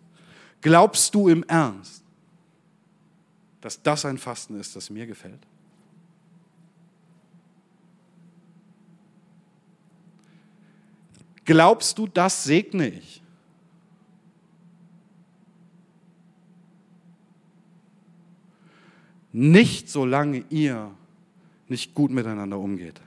glaubst 0.62 1.14
du 1.14 1.28
im 1.28 1.44
Ernst, 1.44 2.04
dass 3.60 3.82
das 3.84 4.06
ein 4.06 4.18
Fasten 4.18 4.58
ist, 4.58 4.78
das 4.78 4.90
mir 4.90 5.06
gefällt? 5.06 5.49
Glaubst 11.50 11.98
du, 11.98 12.06
das 12.06 12.44
segne 12.44 12.90
ich? 12.90 13.24
Nicht 19.32 19.90
solange 19.90 20.44
ihr 20.52 20.92
nicht 21.68 21.96
gut 21.96 22.12
miteinander 22.12 22.60
umgeht. 22.60 23.02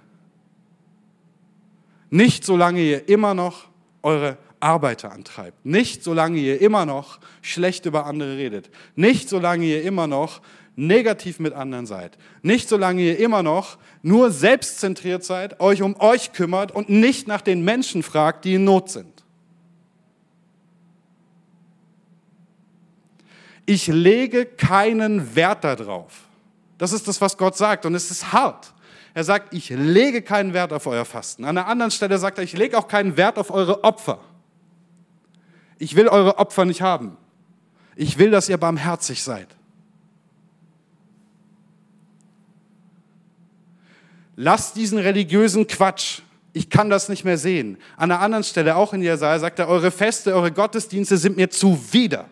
Nicht 2.11 2.45
solange 2.45 2.81
ihr 2.81 3.09
immer 3.09 3.35
noch 3.35 3.69
eure 4.03 4.39
Arbeiter 4.59 5.13
antreibt. 5.13 5.65
Nicht 5.65 6.03
solange 6.03 6.41
ihr 6.41 6.61
immer 6.61 6.85
noch 6.85 7.21
schlecht 7.43 7.87
über 7.87 8.07
andere 8.07 8.39
redet. 8.39 8.71
Nicht 8.97 9.29
solange 9.29 9.67
ihr 9.67 9.85
immer 9.85 10.09
noch 10.09 10.43
negativ 10.75 11.39
mit 11.39 11.53
anderen 11.53 11.87
seid. 11.87 12.17
Nicht 12.43 12.69
solange 12.69 13.03
ihr 13.03 13.19
immer 13.19 13.43
noch 13.43 13.79
nur 14.03 14.31
selbstzentriert 14.31 15.25
seid, 15.25 15.61
euch 15.61 15.83
um 15.83 15.99
euch 16.01 16.33
kümmert 16.33 16.73
und 16.73 16.89
nicht 16.89 17.29
nach 17.29 17.41
den 17.41 17.65
Menschen 17.65 18.03
fragt, 18.03 18.45
die 18.45 18.55
in 18.55 18.65
Not 18.65 18.91
sind. 18.91 19.23
Ich 23.67 23.87
lege 23.87 24.45
keinen 24.45 25.37
Wert 25.37 25.65
darauf. 25.65 26.25
Das 26.79 26.93
ist 26.93 27.07
das, 27.07 27.21
was 27.21 27.37
Gott 27.37 27.57
sagt 27.57 27.87
und 27.87 27.95
es 27.95 28.11
ist 28.11 28.33
hart. 28.33 28.73
Er 29.15 29.25
sagt, 29.25 29.53
ich 29.55 29.69
lege 29.69 30.23
keinen 30.23 30.55
Wert 30.55 30.73
auf 30.73 30.87
euer 30.87 31.05
Fasten. 31.05 31.45
An 31.45 31.55
der 31.55 31.67
anderen 31.67 31.91
Stelle 31.91 32.19
sagt 32.19 32.39
er, 32.39 32.45
ich 32.45 32.57
lege 32.57 32.79
auch 32.79 32.89
keinen 32.89 33.17
Wert 33.17 33.39
auf 33.39 33.51
eure 33.51 33.85
Opfer. 33.85 34.21
Ich 35.79 35.97
will 35.97 36.09
eure 36.09 36.39
Opfer 36.39 36.65
nicht 36.65 36.81
haben. 36.81 37.17
Ich 37.95 38.19
will, 38.19 38.31
dass 38.31 38.49
ihr 38.49 38.57
barmherzig 38.57 39.23
seid. 39.23 39.49
Lasst 44.37 44.77
diesen 44.77 44.99
religiösen 44.99 45.67
Quatsch. 45.67 46.21
Ich 46.53 46.69
kann 46.69 46.91
das 46.91 47.09
nicht 47.09 47.25
mehr 47.25 47.39
sehen. 47.39 47.79
An 47.97 48.11
einer 48.11 48.21
anderen 48.21 48.45
Stelle, 48.45 48.77
auch 48.77 48.93
in 48.93 49.03
Jesaja, 49.03 49.39
sagt 49.39 49.59
er, 49.59 49.69
eure 49.69 49.91
Feste, 49.91 50.35
eure 50.35 50.53
Gottesdienste 50.53 51.17
sind 51.17 51.37
mir 51.37 51.51
zuwider. 51.51 52.29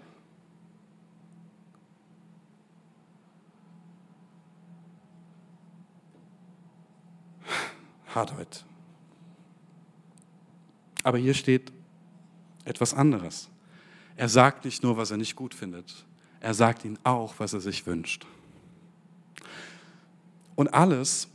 Hart. 8.14 8.64
Aber 11.02 11.18
hier 11.18 11.34
steht 11.34 11.72
etwas 12.64 12.92
anderes. 12.92 13.48
Er 14.16 14.28
sagt 14.28 14.64
nicht 14.64 14.82
nur, 14.82 14.96
was 14.96 15.10
er 15.10 15.16
nicht 15.16 15.36
gut 15.36 15.54
findet, 15.54 16.04
er 16.40 16.54
sagt 16.54 16.84
ihnen 16.84 16.98
auch, 17.04 17.34
was 17.38 17.52
er 17.52 17.60
sich 17.60 17.86
wünscht. 17.86 18.26
Und 20.56 20.74
alles, 20.74 21.28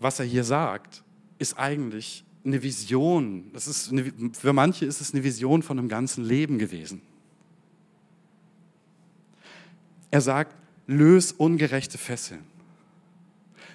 was 0.00 0.18
er 0.18 0.24
hier 0.24 0.44
sagt, 0.44 1.04
ist 1.38 1.58
eigentlich 1.58 2.24
eine 2.44 2.62
Vision. 2.62 3.50
Das 3.52 3.68
ist 3.68 3.92
eine, 3.92 4.12
für 4.32 4.52
manche 4.52 4.86
ist 4.86 5.00
es 5.00 5.12
eine 5.12 5.22
Vision 5.22 5.62
von 5.62 5.78
einem 5.78 5.88
ganzen 5.88 6.24
Leben 6.24 6.58
gewesen. 6.58 7.02
Er 10.10 10.22
sagt, 10.22 10.56
löse 10.86 11.34
ungerechte 11.36 11.98
Fesseln. 11.98 12.44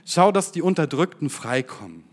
Schau, 0.03 0.31
dass 0.31 0.51
die 0.51 0.61
Unterdrückten 0.61 1.29
freikommen. 1.29 2.03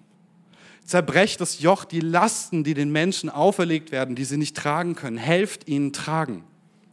Zerbrecht 0.85 1.41
das 1.41 1.61
Joch, 1.61 1.85
die 1.85 2.01
Lasten, 2.01 2.65
die 2.65 2.75
den 2.75 2.93
Menschen 2.93 3.31
auferlegt 3.31 3.93
werden, 3.93 4.15
die 4.15 4.25
sie 4.25 4.37
nicht 4.37 4.57
tragen 4.57 4.95
können. 4.95 5.17
Helft 5.17 5.69
ihnen 5.69 5.93
tragen. 5.93 6.45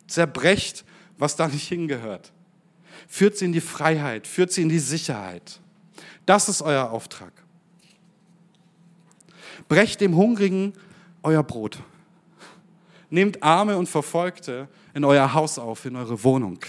Zerbrecht, 0.07 0.85
was 1.17 1.35
da 1.35 1.47
nicht 1.47 1.67
hingehört. 1.67 2.31
Führt 3.07 3.37
sie 3.37 3.45
in 3.45 3.53
die 3.53 3.61
Freiheit, 3.61 4.27
führt 4.27 4.51
sie 4.51 4.61
in 4.61 4.69
die 4.69 4.79
Sicherheit. 4.79 5.59
Das 6.29 6.47
ist 6.47 6.61
euer 6.61 6.91
Auftrag. 6.91 7.33
Brecht 9.67 9.99
dem 9.99 10.15
Hungrigen 10.15 10.73
euer 11.23 11.41
Brot. 11.41 11.79
Nehmt 13.09 13.41
Arme 13.41 13.75
und 13.75 13.89
Verfolgte 13.89 14.67
in 14.93 15.03
euer 15.05 15.33
Haus 15.33 15.57
auf, 15.57 15.85
in 15.85 15.95
eure 15.95 16.23
Wohnung. 16.23 16.59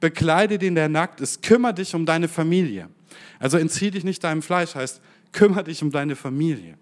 Bekleide 0.00 0.56
den, 0.58 0.74
der 0.74 0.88
nackt 0.88 1.20
ist. 1.20 1.42
Kümmer 1.42 1.74
dich 1.74 1.94
um 1.94 2.06
deine 2.06 2.26
Familie. 2.26 2.88
Also 3.38 3.58
entzieh 3.58 3.90
dich 3.90 4.02
nicht 4.02 4.24
deinem 4.24 4.40
Fleisch, 4.40 4.74
heißt, 4.74 5.02
kümmere 5.32 5.64
dich 5.64 5.82
um 5.82 5.90
deine 5.90 6.16
Familie. 6.16 6.78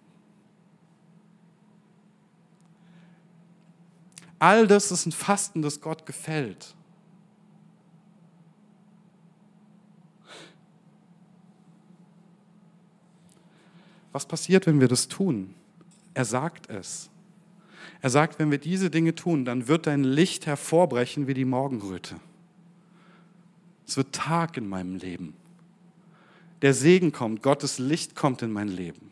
All 4.38 4.68
das 4.68 4.92
ist 4.92 5.06
ein 5.06 5.10
Fasten, 5.10 5.62
das 5.62 5.80
Gott 5.80 6.06
gefällt. 6.06 6.76
Was 14.12 14.26
passiert, 14.26 14.66
wenn 14.66 14.80
wir 14.80 14.88
das 14.88 15.08
tun? 15.08 15.54
Er 16.14 16.26
sagt 16.26 16.68
es. 16.68 17.10
Er 18.02 18.10
sagt, 18.10 18.38
wenn 18.38 18.50
wir 18.50 18.58
diese 18.58 18.90
Dinge 18.90 19.14
tun, 19.14 19.44
dann 19.44 19.68
wird 19.68 19.86
dein 19.86 20.04
Licht 20.04 20.46
hervorbrechen 20.46 21.26
wie 21.26 21.34
die 21.34 21.46
Morgenröte. 21.46 22.16
Es 23.86 23.96
wird 23.96 24.12
Tag 24.12 24.56
in 24.56 24.68
meinem 24.68 24.96
Leben. 24.96 25.34
Der 26.60 26.74
Segen 26.74 27.12
kommt, 27.12 27.42
Gottes 27.42 27.78
Licht 27.78 28.14
kommt 28.14 28.42
in 28.42 28.52
mein 28.52 28.68
Leben. 28.68 29.10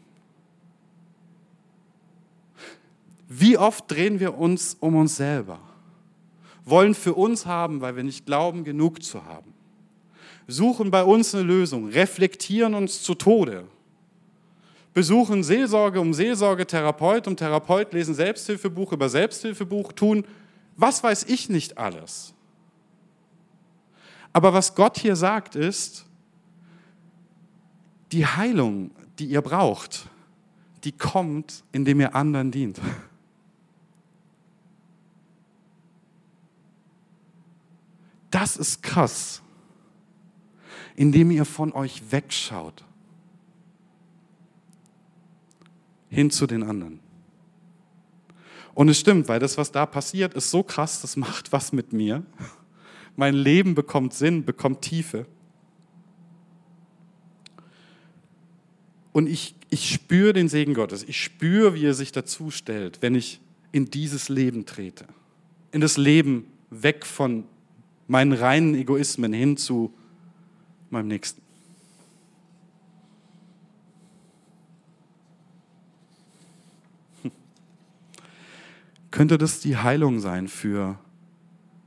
Wie 3.29 3.57
oft 3.57 3.91
drehen 3.91 4.21
wir 4.21 4.37
uns 4.37 4.77
um 4.81 4.97
uns 4.97 5.17
selber? 5.17 5.61
Wollen 6.65 6.95
für 6.95 7.15
uns 7.15 7.47
haben, 7.47 7.81
weil 7.81 7.97
wir 7.97 8.03
nicht 8.03 8.27
glauben, 8.27 8.65
genug 8.65 9.03
zu 9.03 9.25
haben. 9.25 9.55
Suchen 10.47 10.91
bei 10.91 11.05
uns 11.05 11.35
eine 11.35 11.45
Lösung, 11.45 11.89
reflektieren 11.89 12.75
uns 12.75 13.03
zu 13.03 13.15
Tode 13.15 13.67
besuchen 14.94 15.42
Seelsorge 15.42 16.00
um 16.00 16.12
Seelsorge, 16.12 16.66
Therapeut 16.66 17.26
um 17.26 17.37
Therapeut, 17.37 17.92
lesen 17.92 18.14
Selbsthilfebuch 18.14 18.92
über 18.92 19.09
Selbsthilfebuch, 19.09 19.92
tun 19.92 20.24
was 20.81 21.03
weiß 21.03 21.24
ich 21.24 21.50
nicht 21.50 21.76
alles. 21.76 22.33
Aber 24.33 24.55
was 24.55 24.74
Gott 24.74 24.98
hier 24.98 25.14
sagt 25.14 25.55
ist, 25.55 26.07
die 28.12 28.24
Heilung, 28.26 28.90
die 29.18 29.26
ihr 29.26 29.42
braucht, 29.42 30.07
die 30.85 30.92
kommt, 30.92 31.64
indem 31.72 32.00
ihr 32.00 32.14
anderen 32.14 32.50
dient. 32.50 32.81
Das 38.31 38.57
ist 38.57 38.83
krass, 38.83 39.42
indem 40.96 41.31
ihr 41.31 41.44
von 41.44 41.72
euch 41.72 42.11
wegschaut. 42.11 42.85
Hin 46.11 46.31
zu 46.31 46.46
den 46.46 46.62
anderen. 46.62 47.01
Und 48.75 48.88
es 48.88 48.99
stimmt, 48.99 49.29
weil 49.29 49.40
das, 49.40 49.59
was 49.59 49.73
da 49.73 49.87
passiert, 49.87 50.35
ist 50.35 50.51
so 50.51 50.62
krass, 50.62 51.01
das 51.01 51.16
macht 51.16 51.53
was 51.53 51.73
mit 51.73 51.92
mir. 51.92 52.23
Mein 53.16 53.35
Leben 53.35 53.75
bekommt 53.75 54.14
Sinn, 54.14 54.44
bekommt 54.44 54.83
Tiefe. 54.83 55.27
Und 59.12 59.27
ich, 59.27 59.55
ich 59.70 59.90
spüre 59.90 60.33
den 60.33 60.49
Segen 60.49 60.75
Gottes. 60.75 61.03
Ich 61.03 61.23
spüre, 61.23 61.75
wie 61.75 61.85
er 61.85 61.94
sich 61.94 62.12
dazu 62.12 62.51
stellt, 62.51 63.03
wenn 63.03 63.14
ich 63.14 63.40
in 63.73 63.87
dieses 63.87 64.29
Leben 64.29 64.66
trete. 64.66 65.07
In 65.73 65.81
das 65.81 65.96
Leben 65.96 66.46
weg 66.70 67.05
von 67.05 67.44
meinen 68.07 68.33
reinen 68.33 68.75
Egoismen 68.75 69.33
hin 69.33 69.57
zu 69.57 69.92
meinem 70.90 71.09
Nächsten. 71.09 71.39
Könnte 79.11 79.38
das 79.38 79.61
die 79.61 79.77
Heilung 79.77 80.20
sein 80.20 80.49
für 80.49 80.99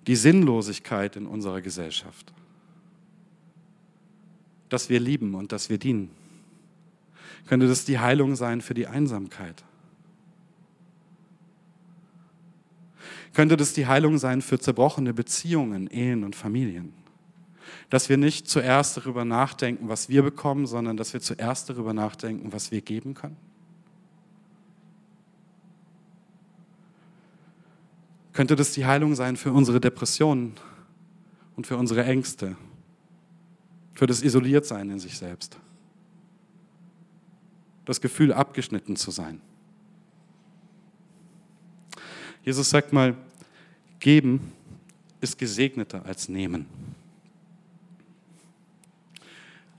die 0.07 0.15
Sinnlosigkeit 0.15 1.15
in 1.15 1.25
unserer 1.25 1.61
Gesellschaft. 1.61 2.33
Dass 4.69 4.89
wir 4.89 4.99
lieben 4.99 5.35
und 5.35 5.51
dass 5.51 5.69
wir 5.69 5.77
dienen. 5.77 6.09
Könnte 7.47 7.67
das 7.67 7.85
die 7.85 7.99
Heilung 7.99 8.35
sein 8.35 8.61
für 8.61 8.73
die 8.73 8.87
Einsamkeit? 8.87 9.63
Könnte 13.33 13.57
das 13.57 13.73
die 13.73 13.87
Heilung 13.87 14.17
sein 14.17 14.41
für 14.41 14.59
zerbrochene 14.59 15.13
Beziehungen, 15.13 15.87
Ehen 15.87 16.23
und 16.23 16.35
Familien? 16.35 16.93
Dass 17.89 18.09
wir 18.09 18.17
nicht 18.17 18.47
zuerst 18.47 18.97
darüber 18.97 19.25
nachdenken, 19.25 19.89
was 19.89 20.09
wir 20.09 20.23
bekommen, 20.23 20.67
sondern 20.67 20.97
dass 20.97 21.13
wir 21.13 21.21
zuerst 21.21 21.69
darüber 21.69 21.93
nachdenken, 21.93 22.53
was 22.53 22.71
wir 22.71 22.81
geben 22.81 23.13
können? 23.13 23.37
Könnte 28.33 28.55
das 28.55 28.71
die 28.73 28.85
Heilung 28.85 29.15
sein 29.15 29.37
für 29.37 29.51
unsere 29.51 29.79
Depressionen 29.79 30.53
und 31.55 31.67
für 31.67 31.77
unsere 31.77 32.03
Ängste, 32.03 32.55
für 33.93 34.07
das 34.07 34.23
Isoliertsein 34.23 34.89
in 34.89 34.99
sich 34.99 35.17
selbst? 35.17 35.57
Das 37.85 38.01
Gefühl, 38.01 38.33
abgeschnitten 38.33 38.95
zu 38.95 39.11
sein. 39.11 39.39
Jesus 42.43 42.69
sagt 42.69 42.91
mal, 42.91 43.15
geben 43.99 44.51
ist 45.21 45.37
gesegneter 45.37 46.05
als 46.05 46.27
nehmen. 46.27 46.65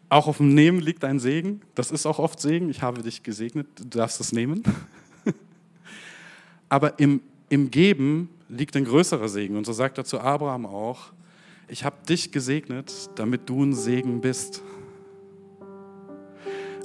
Auch 0.08 0.28
auf 0.28 0.36
dem 0.36 0.54
Nehmen 0.54 0.80
liegt 0.80 1.04
ein 1.04 1.18
Segen. 1.18 1.60
Das 1.74 1.90
ist 1.90 2.06
auch 2.06 2.18
oft 2.18 2.40
Segen. 2.40 2.70
Ich 2.70 2.82
habe 2.82 3.02
dich 3.02 3.22
gesegnet, 3.22 3.66
du 3.76 3.84
darfst 3.84 4.20
es 4.20 4.32
nehmen. 4.32 4.62
Aber 6.68 6.98
im, 6.98 7.20
im 7.48 7.70
Geben 7.70 8.28
liegt 8.48 8.76
ein 8.76 8.84
größerer 8.84 9.28
Segen. 9.28 9.56
Und 9.56 9.66
so 9.66 9.72
sagt 9.72 9.98
er 9.98 10.04
zu 10.04 10.20
Abraham 10.20 10.66
auch, 10.66 11.12
ich 11.68 11.84
habe 11.84 11.96
dich 12.08 12.30
gesegnet, 12.30 13.10
damit 13.14 13.48
du 13.48 13.64
ein 13.64 13.72
Segen 13.72 14.20
bist. 14.20 14.62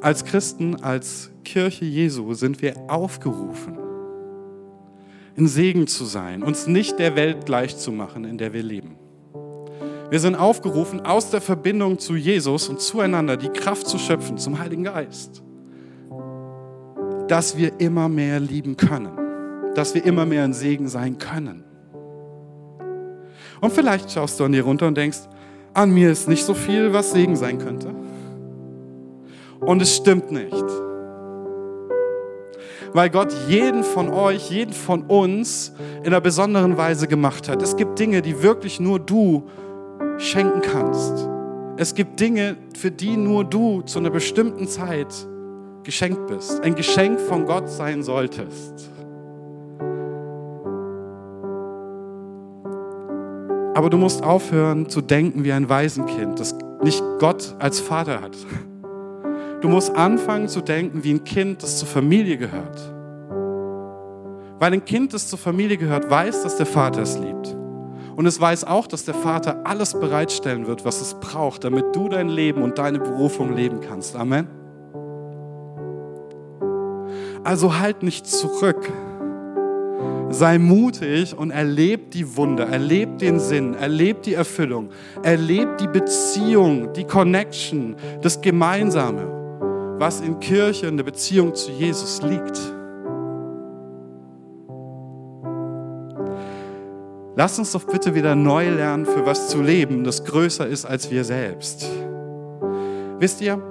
Als 0.02 0.24
Christen, 0.24 0.76
als 0.76 1.32
Kirche 1.44 1.84
Jesu 1.84 2.34
sind 2.34 2.62
wir 2.62 2.78
aufgerufen, 2.90 3.78
ein 5.38 5.48
Segen 5.48 5.88
zu 5.88 6.06
sein, 6.06 6.44
uns 6.44 6.68
nicht 6.68 7.00
der 7.00 7.16
Welt 7.16 7.46
gleich 7.46 7.78
zu 7.78 7.92
machen, 7.92 8.24
in 8.24 8.38
der 8.38 8.54
wir 8.54 8.64
leben. 8.64 8.96
Wir 10.10 10.20
sind 10.20 10.36
aufgerufen, 10.36 11.02
aus 11.02 11.30
der 11.30 11.42
Verbindung 11.42 12.00
zu 12.00 12.16
Jesus 12.16 12.68
und 12.70 12.80
zueinander 12.80 13.38
die 13.38 13.50
Kraft 13.50 13.88
zu 13.88 14.00
schöpfen 14.00 14.38
zum 14.38 14.58
Heiligen 14.58 14.86
Geist, 14.86 15.44
dass 17.28 17.58
wir 17.58 17.80
immer 17.80 18.10
mehr 18.10 18.40
lieben 18.40 18.76
können, 18.76 19.19
dass 19.76 19.94
wir 19.94 20.06
immer 20.06 20.26
mehr 20.26 20.44
ein 20.44 20.54
Segen 20.54 20.88
sein 20.88 21.18
können. 21.18 21.64
Und 23.62 23.74
vielleicht 23.74 24.12
schaust 24.12 24.40
du 24.40 24.46
an 24.46 24.52
dir 24.52 24.64
runter 24.64 24.88
und 24.88 24.98
denkst, 24.98 25.20
an 25.74 25.92
mir 25.92 26.12
ist 26.12 26.28
nicht 26.28 26.44
so 26.44 26.54
viel, 26.54 26.94
was 26.94 27.12
Segen 27.12 27.36
sein 27.36 27.58
könnte. 27.60 27.94
Und 29.60 29.82
es 29.82 29.96
stimmt 29.96 30.32
nicht. 30.32 30.66
Weil 32.94 33.10
Gott 33.10 33.34
jeden 33.48 33.84
von 33.84 34.10
euch, 34.10 34.50
jeden 34.50 34.74
von 34.74 35.04
uns 35.04 35.74
in 36.00 36.08
einer 36.08 36.22
besonderen 36.22 36.78
Weise 36.78 37.08
gemacht 37.08 37.48
hat. 37.48 37.62
Es 37.62 37.76
gibt 37.76 38.00
Dinge, 38.00 38.22
die 38.22 38.42
wirklich 38.42 38.80
nur 38.80 39.00
du 39.00 39.44
schenken 40.18 40.62
kannst. 40.62 41.28
Es 41.78 41.94
gibt 41.94 42.20
Dinge, 42.20 42.58
für 42.76 42.92
die 42.92 43.16
nur 43.16 43.46
du 43.46 43.82
zu 43.84 44.00
einer 44.00 44.10
bestimmten 44.10 44.68
Zeit 44.68 45.14
geschenkt 45.84 46.28
bist. 46.28 46.62
Ein 46.62 46.76
Geschenk 46.76 47.20
von 47.20 47.46
Gott 47.46 47.70
sein 47.70 48.04
solltest. 48.04 48.90
Aber 53.80 53.90
du 53.90 53.96
musst 53.96 54.26
aufhören 54.26 54.90
zu 54.90 55.00
denken 55.00 55.46
wie 55.46 55.54
ein 55.54 55.70
Waisenkind, 55.70 56.38
das 56.38 56.54
nicht 56.84 57.02
Gott 57.18 57.56
als 57.60 57.80
Vater 57.80 58.20
hat. 58.20 58.36
Du 59.62 59.70
musst 59.70 59.96
anfangen 59.96 60.50
zu 60.50 60.60
denken 60.60 61.06
wie 61.06 61.14
ein 61.14 61.24
Kind, 61.24 61.64
das 61.64 61.80
zur 61.80 61.88
Familie 61.88 62.36
gehört. 62.36 62.78
Weil 64.60 64.74
ein 64.74 64.84
Kind, 64.84 65.14
das 65.14 65.30
zur 65.30 65.40
Familie 65.40 65.78
gehört, 65.78 66.10
weiß, 66.10 66.44
dass 66.44 66.58
der 66.58 66.66
Vater 66.66 67.04
es 67.04 67.18
liebt. 67.20 67.56
Und 68.18 68.26
es 68.26 68.42
weiß 68.42 68.66
auch, 68.66 68.86
dass 68.86 69.06
der 69.06 69.14
Vater 69.14 69.66
alles 69.66 69.98
bereitstellen 69.98 70.68
wird, 70.68 70.84
was 70.84 71.00
es 71.00 71.14
braucht, 71.14 71.64
damit 71.64 71.96
du 71.96 72.10
dein 72.10 72.28
Leben 72.28 72.64
und 72.64 72.80
deine 72.80 73.00
Berufung 73.00 73.56
leben 73.56 73.80
kannst. 73.80 74.14
Amen. 74.18 74.50
Also 77.46 77.80
halt 77.80 78.04
nicht 78.04 78.28
zurück. 78.28 78.92
Sei 80.30 80.58
mutig 80.58 81.36
und 81.36 81.52
erleb 81.52 82.12
die 82.12 82.38
Wunder, 82.38 82.68
erleb 82.68 83.18
den 83.18 83.40
Sinn, 83.40 83.74
erleb 83.74 84.22
die 84.24 84.36
Erfüllung, 84.36 84.90
erleb 85.24 85.78
die 85.80 85.88
Beziehung, 85.88 86.94
die 86.94 87.04
Connection, 87.04 87.96
das 88.22 88.40
Gemeinsame 88.40 89.40
was 90.00 90.22
in 90.22 90.40
Kirche, 90.40 90.88
in 90.88 90.96
der 90.96 91.04
Beziehung 91.04 91.54
zu 91.54 91.72
Jesus 91.72 92.22
liegt. 92.22 92.58
Lass 97.36 97.60
uns 97.60 97.74
doch 97.74 97.84
bitte 97.84 98.16
wieder 98.16 98.36
neu 98.36 98.70
lernen, 98.70 99.06
für 99.06 99.26
was 99.26 99.50
zu 99.50 99.62
leben, 99.62 100.04
das 100.04 100.24
größer 100.24 100.68
ist 100.68 100.86
als 100.86 101.12
wir 101.12 101.24
selbst. 101.24 101.86
Wisst 103.20 103.42
ihr, 103.42 103.62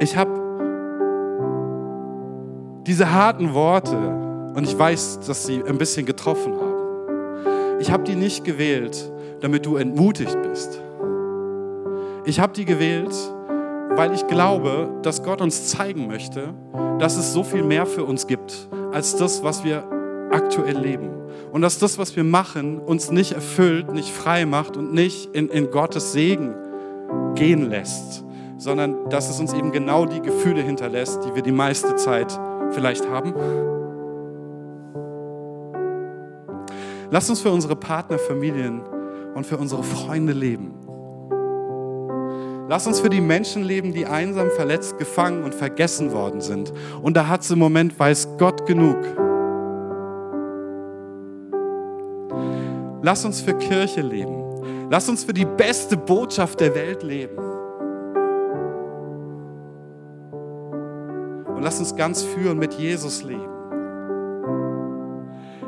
ich 0.00 0.16
habe 0.16 0.30
diese 2.86 3.12
harten 3.12 3.54
Worte, 3.54 3.96
und 4.56 4.64
ich 4.64 4.76
weiß, 4.76 5.20
dass 5.26 5.46
sie 5.46 5.62
ein 5.62 5.76
bisschen 5.76 6.06
getroffen 6.06 6.54
haben, 6.54 7.78
ich 7.78 7.92
habe 7.92 8.04
die 8.04 8.14
nicht 8.14 8.42
gewählt, 8.42 9.12
damit 9.40 9.66
du 9.66 9.76
entmutigt 9.76 10.36
bist. 10.42 10.80
Ich 12.24 12.40
habe 12.40 12.54
die 12.54 12.64
gewählt, 12.64 13.14
weil 13.90 14.14
ich 14.14 14.26
glaube, 14.26 14.88
dass 15.02 15.22
Gott 15.22 15.42
uns 15.42 15.68
zeigen 15.68 16.06
möchte, 16.06 16.54
dass 16.98 17.18
es 17.18 17.34
so 17.34 17.44
viel 17.44 17.62
mehr 17.62 17.84
für 17.84 18.04
uns 18.04 18.26
gibt, 18.26 18.68
als 18.92 19.16
das, 19.16 19.42
was 19.44 19.62
wir 19.62 19.84
aktuell 20.30 20.78
leben. 20.78 21.10
Und 21.52 21.60
dass 21.60 21.78
das, 21.78 21.98
was 21.98 22.16
wir 22.16 22.24
machen, 22.24 22.78
uns 22.78 23.10
nicht 23.10 23.32
erfüllt, 23.32 23.92
nicht 23.92 24.10
frei 24.10 24.46
macht 24.46 24.78
und 24.78 24.94
nicht 24.94 25.34
in, 25.34 25.50
in 25.50 25.70
Gottes 25.70 26.12
Segen 26.12 26.54
gehen 27.34 27.68
lässt, 27.68 28.24
sondern 28.56 29.10
dass 29.10 29.28
es 29.28 29.38
uns 29.38 29.52
eben 29.52 29.70
genau 29.70 30.06
die 30.06 30.22
Gefühle 30.22 30.62
hinterlässt, 30.62 31.24
die 31.24 31.34
wir 31.34 31.42
die 31.42 31.52
meiste 31.52 31.94
Zeit 31.96 32.38
vielleicht 32.72 33.06
haben. 33.08 33.34
Lass 37.10 37.30
uns 37.30 37.40
für 37.40 37.50
unsere 37.50 37.76
Partner, 37.76 38.18
Familien 38.18 38.82
und 39.34 39.46
für 39.46 39.56
unsere 39.56 39.82
Freunde 39.82 40.32
leben. 40.32 40.74
Lass 42.68 42.86
uns 42.86 42.98
für 42.98 43.10
die 43.10 43.20
Menschen 43.20 43.62
leben, 43.62 43.92
die 43.92 44.06
einsam, 44.06 44.50
verletzt, 44.50 44.98
gefangen 44.98 45.44
und 45.44 45.54
vergessen 45.54 46.12
worden 46.12 46.40
sind. 46.40 46.72
Und 47.00 47.16
da 47.16 47.28
hat 47.28 47.42
es 47.42 47.50
im 47.50 47.60
Moment, 47.60 47.96
weiß 47.98 48.36
Gott 48.38 48.66
genug. 48.66 48.96
Lass 53.02 53.24
uns 53.24 53.40
für 53.40 53.54
Kirche 53.54 54.00
leben. 54.00 54.42
Lass 54.90 55.08
uns 55.08 55.22
für 55.22 55.32
die 55.32 55.44
beste 55.44 55.96
Botschaft 55.96 56.58
der 56.58 56.74
Welt 56.74 57.04
leben. 57.04 57.38
Und 61.46 61.62
lass 61.62 61.78
uns 61.78 61.94
ganz 61.94 62.22
führen 62.22 62.58
mit 62.58 62.74
Jesus 62.74 63.22
leben. 63.22 63.55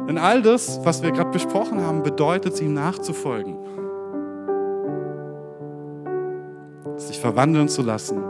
Denn 0.08 0.18
all 0.18 0.42
das, 0.42 0.80
was 0.84 1.02
wir 1.02 1.12
gerade 1.12 1.30
besprochen 1.30 1.82
haben, 1.82 2.02
bedeutet, 2.02 2.60
ihm 2.60 2.74
nachzufolgen. 2.74 3.56
sich 7.00 7.20
verwandeln 7.20 7.68
zu 7.68 7.82
lassen 7.82 8.22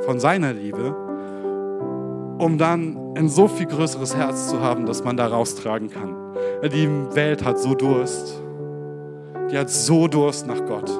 von 0.00 0.18
seiner 0.18 0.52
Liebe, 0.52 0.94
um 2.38 2.56
dann 2.58 3.14
ein 3.16 3.28
so 3.28 3.48
viel 3.48 3.66
größeres 3.66 4.16
Herz 4.16 4.48
zu 4.48 4.60
haben, 4.60 4.86
dass 4.86 5.04
man 5.04 5.16
da 5.16 5.26
raustragen 5.26 5.90
kann. 5.90 6.16
Die 6.62 6.88
Welt 7.14 7.44
hat 7.44 7.58
so 7.58 7.74
Durst. 7.74 8.42
Die 9.50 9.58
hat 9.58 9.70
so 9.70 10.08
Durst 10.08 10.46
nach 10.46 10.64
Gott. 10.66 10.90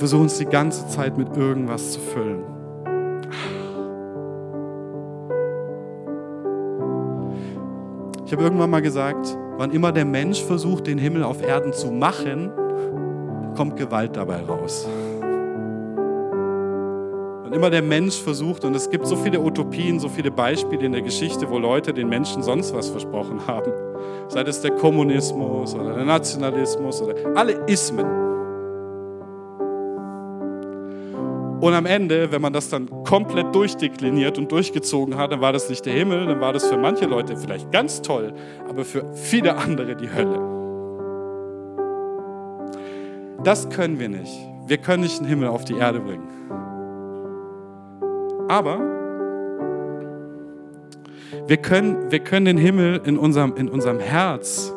Versuchen 0.00 0.26
es 0.26 0.38
die 0.38 0.46
ganze 0.46 0.88
Zeit 0.88 1.16
mit 1.16 1.36
irgendwas 1.36 1.92
zu 1.92 2.00
füllen. 2.00 2.42
Ich 8.24 8.32
habe 8.32 8.42
irgendwann 8.42 8.70
mal 8.70 8.80
gesagt, 8.80 9.36
wann 9.58 9.70
immer 9.72 9.92
der 9.92 10.06
Mensch 10.06 10.42
versucht, 10.42 10.86
den 10.86 10.98
Himmel 10.98 11.22
auf 11.22 11.42
Erden 11.42 11.72
zu 11.72 11.90
machen, 11.90 12.50
kommt 13.56 13.76
Gewalt 13.76 14.16
dabei 14.16 14.40
raus. 14.40 14.88
Wann 17.42 17.52
immer 17.52 17.68
der 17.68 17.82
Mensch 17.82 18.18
versucht, 18.18 18.64
und 18.64 18.74
es 18.74 18.88
gibt 18.88 19.06
so 19.06 19.16
viele 19.16 19.38
Utopien, 19.40 20.00
so 20.00 20.08
viele 20.08 20.30
Beispiele 20.30 20.86
in 20.86 20.92
der 20.92 21.02
Geschichte, 21.02 21.50
wo 21.50 21.58
Leute 21.58 21.92
den 21.92 22.08
Menschen 22.08 22.42
sonst 22.42 22.72
was 22.72 22.88
versprochen 22.88 23.46
haben, 23.46 23.72
sei 24.28 24.42
es 24.42 24.62
der 24.62 24.70
Kommunismus 24.70 25.74
oder 25.74 25.94
der 25.94 26.04
Nationalismus 26.04 27.02
oder 27.02 27.16
alle 27.34 27.52
Ismen. 27.66 28.29
Und 31.60 31.74
am 31.74 31.84
Ende, 31.84 32.32
wenn 32.32 32.40
man 32.40 32.52
das 32.52 32.70
dann 32.70 32.88
komplett 33.04 33.54
durchdekliniert 33.54 34.38
und 34.38 34.50
durchgezogen 34.50 35.16
hat, 35.16 35.32
dann 35.32 35.40
war 35.40 35.52
das 35.52 35.68
nicht 35.68 35.84
der 35.84 35.92
Himmel, 35.92 36.26
dann 36.26 36.40
war 36.40 36.52
das 36.52 36.66
für 36.66 36.78
manche 36.78 37.04
Leute 37.04 37.36
vielleicht 37.36 37.70
ganz 37.70 38.00
toll, 38.00 38.32
aber 38.68 38.84
für 38.84 39.04
viele 39.14 39.56
andere 39.56 39.94
die 39.94 40.10
Hölle. 40.10 40.40
Das 43.44 43.68
können 43.68 43.98
wir 43.98 44.08
nicht. 44.08 44.32
Wir 44.66 44.78
können 44.78 45.02
nicht 45.02 45.20
den 45.20 45.26
Himmel 45.26 45.48
auf 45.48 45.64
die 45.64 45.74
Erde 45.74 46.00
bringen. 46.00 46.28
Aber 48.48 48.78
wir 51.46 51.56
können, 51.56 52.10
wir 52.10 52.20
können 52.20 52.46
den 52.46 52.58
Himmel 52.58 53.00
in 53.04 53.18
unserem, 53.18 53.54
in 53.56 53.68
unserem 53.68 54.00
Herz 54.00 54.72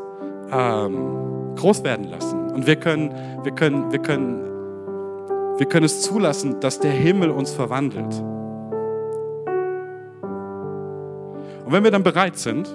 ähm, 0.52 1.56
groß 1.56 1.84
werden 1.84 2.10
lassen. 2.10 2.52
Und 2.52 2.68
wir 2.68 2.76
können, 2.76 3.14
wir, 3.44 3.52
können, 3.52 3.92
wir, 3.92 4.00
können, 4.00 4.53
wir 5.58 5.68
können 5.68 5.86
es 5.86 6.02
zulassen, 6.02 6.60
dass 6.60 6.80
der 6.80 6.92
Himmel 6.92 7.30
uns 7.30 7.52
verwandelt. 7.52 8.14
Und 11.66 11.72
wenn 11.72 11.84
wir 11.84 11.92
dann 11.92 12.04
bereit 12.04 12.38
sind, 12.38 12.68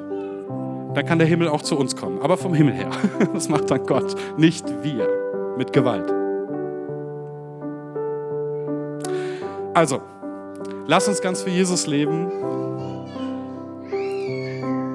dann 0.94 1.04
kann 1.04 1.18
der 1.18 1.26
Himmel 1.26 1.48
auch 1.48 1.62
zu 1.62 1.76
uns 1.76 1.96
kommen, 1.96 2.20
aber 2.22 2.36
vom 2.36 2.54
Himmel 2.54 2.74
her. 2.74 2.90
Das 3.34 3.48
macht 3.48 3.70
dann 3.70 3.84
Gott, 3.84 4.14
nicht 4.36 4.64
wir 4.82 5.08
mit 5.56 5.72
Gewalt. 5.72 6.12
Also, 9.74 10.00
lass 10.86 11.08
uns 11.08 11.20
ganz 11.20 11.42
für 11.42 11.50
Jesus 11.50 11.86
leben 11.86 12.26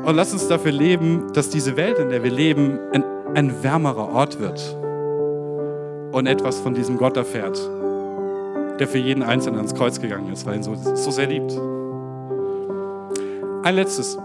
und 0.05 0.15
lass 0.15 0.34
uns 0.34 0.47
dafür 0.47 0.71
leben, 0.71 1.31
dass 1.34 1.49
diese 1.49 1.77
Welt, 1.77 1.99
in 1.99 2.09
der 2.09 2.23
wir 2.23 2.31
leben, 2.31 2.79
ein, 2.91 3.03
ein 3.36 3.63
wärmerer 3.63 4.09
Ort 4.09 4.39
wird 4.39 4.77
und 6.14 6.28
etwas 6.28 6.59
von 6.59 6.74
diesem 6.76 6.97
Gott 6.97 7.18
erfährt, 7.18 7.59
der 8.80 8.88
für 8.88 8.99
jeden 8.99 9.24
Einzelnen 9.24 9.57
ans 9.57 9.74
Kreuz 9.74 9.99
gegangen 9.99 10.32
ist, 10.32 10.45
weil 10.45 10.55
ihn 10.57 10.64
so, 10.64 10.76
so 10.76 11.11
sehr 11.11 11.28
liebt. 11.28 11.51
Ein 13.64 13.76
letztes. 13.76 14.18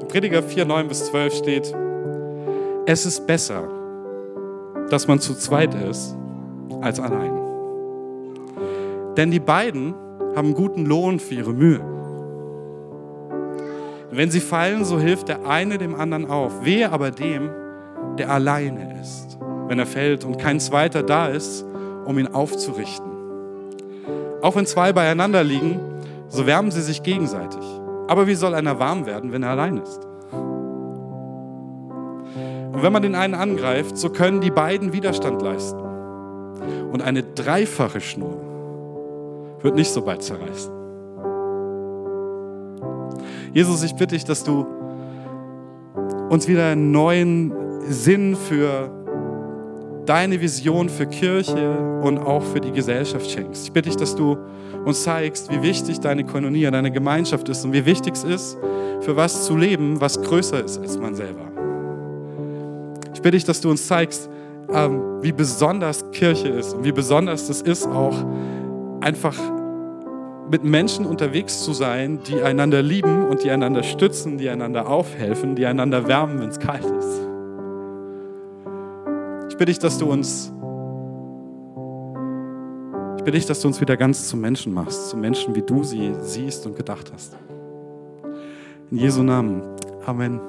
In 0.00 0.08
Prediger 0.08 0.42
4, 0.42 0.64
9 0.64 0.88
bis 0.88 1.06
12 1.06 1.34
steht, 1.34 1.74
es 2.86 3.06
ist 3.06 3.26
besser, 3.26 3.62
dass 4.90 5.06
man 5.06 5.20
zu 5.20 5.34
zweit 5.34 5.74
ist, 5.74 6.16
als 6.80 6.98
allein. 6.98 7.32
Denn 9.16 9.30
die 9.30 9.40
beiden 9.40 9.94
haben 10.34 10.54
guten 10.54 10.84
Lohn 10.84 11.20
für 11.20 11.34
ihre 11.34 11.52
Mühe. 11.52 11.80
Wenn 14.10 14.30
sie 14.30 14.40
fallen, 14.40 14.84
so 14.84 14.98
hilft 14.98 15.28
der 15.28 15.46
eine 15.46 15.78
dem 15.78 15.94
anderen 15.94 16.28
auf. 16.28 16.64
Wehe 16.64 16.90
aber 16.90 17.12
dem, 17.12 17.50
der 18.18 18.30
alleine 18.30 19.00
ist, 19.00 19.38
wenn 19.68 19.78
er 19.78 19.86
fällt 19.86 20.24
und 20.24 20.38
kein 20.38 20.60
zweiter 20.60 21.02
da 21.02 21.26
ist, 21.26 21.64
um 22.04 22.18
ihn 22.18 22.28
aufzurichten. 22.28 23.10
Auch 24.42 24.56
wenn 24.56 24.66
zwei 24.66 24.92
beieinander 24.92 25.42
liegen, 25.42 25.80
so 26.28 26.46
wärmen 26.46 26.70
sie 26.70 26.82
sich 26.82 27.02
gegenseitig. 27.02 27.64
Aber 28.08 28.26
wie 28.26 28.34
soll 28.34 28.54
einer 28.54 28.78
warm 28.78 29.06
werden, 29.06 29.32
wenn 29.32 29.42
er 29.42 29.50
allein 29.50 29.78
ist? 29.78 30.00
Und 32.72 32.82
wenn 32.82 32.92
man 32.92 33.02
den 33.02 33.14
einen 33.14 33.34
angreift, 33.34 33.96
so 33.96 34.10
können 34.10 34.40
die 34.40 34.50
beiden 34.50 34.92
Widerstand 34.92 35.40
leisten. 35.40 35.80
Und 36.92 37.02
eine 37.02 37.22
dreifache 37.22 38.00
Schnur 38.00 38.36
wird 39.62 39.76
nicht 39.76 39.90
so 39.90 40.02
bald 40.02 40.22
zerreißen. 40.22 40.72
Jesus, 43.52 43.82
ich 43.84 43.94
bitte 43.94 44.14
dich, 44.16 44.24
dass 44.24 44.42
du 44.42 44.66
uns 46.28 46.48
wieder 46.48 46.66
einen 46.66 46.90
neuen 46.90 47.52
Sinn 47.88 48.36
für 48.36 49.03
deine 50.06 50.40
Vision 50.40 50.88
für 50.88 51.06
Kirche 51.06 51.78
und 52.02 52.18
auch 52.18 52.42
für 52.42 52.60
die 52.60 52.72
Gesellschaft 52.72 53.30
schenkst. 53.30 53.64
Ich 53.64 53.72
bitte 53.72 53.88
dich, 53.88 53.96
dass 53.96 54.14
du 54.14 54.36
uns 54.84 55.02
zeigst, 55.02 55.50
wie 55.50 55.62
wichtig 55.62 56.00
deine 56.00 56.24
Koinonie, 56.24 56.70
deine 56.70 56.90
Gemeinschaft 56.90 57.48
ist 57.48 57.64
und 57.64 57.72
wie 57.72 57.86
wichtig 57.86 58.14
es 58.14 58.24
ist, 58.24 58.58
für 59.00 59.16
was 59.16 59.46
zu 59.46 59.56
leben, 59.56 60.00
was 60.00 60.20
größer 60.20 60.64
ist 60.64 60.78
als 60.78 60.98
man 60.98 61.14
selber. 61.14 61.50
Ich 63.14 63.22
bitte 63.22 63.32
dich, 63.32 63.44
dass 63.44 63.60
du 63.60 63.70
uns 63.70 63.86
zeigst, 63.86 64.28
ähm, 64.72 65.22
wie 65.22 65.32
besonders 65.32 66.10
Kirche 66.10 66.48
ist 66.48 66.74
und 66.74 66.84
wie 66.84 66.92
besonders 66.92 67.48
es 67.48 67.62
ist, 67.62 67.86
auch 67.86 68.16
einfach 69.00 69.36
mit 70.50 70.62
Menschen 70.64 71.06
unterwegs 71.06 71.64
zu 71.64 71.72
sein, 71.72 72.20
die 72.28 72.42
einander 72.42 72.82
lieben 72.82 73.26
und 73.26 73.42
die 73.44 73.50
einander 73.50 73.82
stützen, 73.82 74.36
die 74.36 74.50
einander 74.50 74.88
aufhelfen, 74.88 75.54
die 75.56 75.64
einander 75.64 76.06
wärmen, 76.06 76.40
wenn 76.40 76.50
es 76.50 76.58
kalt 76.58 76.84
ist. 76.84 77.33
Ich 79.54 79.58
bitte 79.58 79.70
dich, 79.70 79.78
dass 79.78 79.98
du 79.98 80.10
uns 80.10 80.52
ich 83.16 83.22
bitte 83.24 83.38
dich, 83.38 83.46
dass 83.46 83.60
du 83.60 83.68
uns 83.68 83.80
wieder 83.80 83.96
ganz 83.96 84.26
zu 84.26 84.36
Menschen 84.36 84.74
machst, 84.74 85.10
zu 85.10 85.16
Menschen, 85.16 85.54
wie 85.54 85.62
du 85.62 85.84
sie 85.84 86.12
siehst 86.22 86.66
und 86.66 86.74
gedacht 86.74 87.12
hast. 87.14 87.36
In 88.90 88.98
Jesu 88.98 89.22
Namen. 89.22 89.62
Amen. 90.04 90.40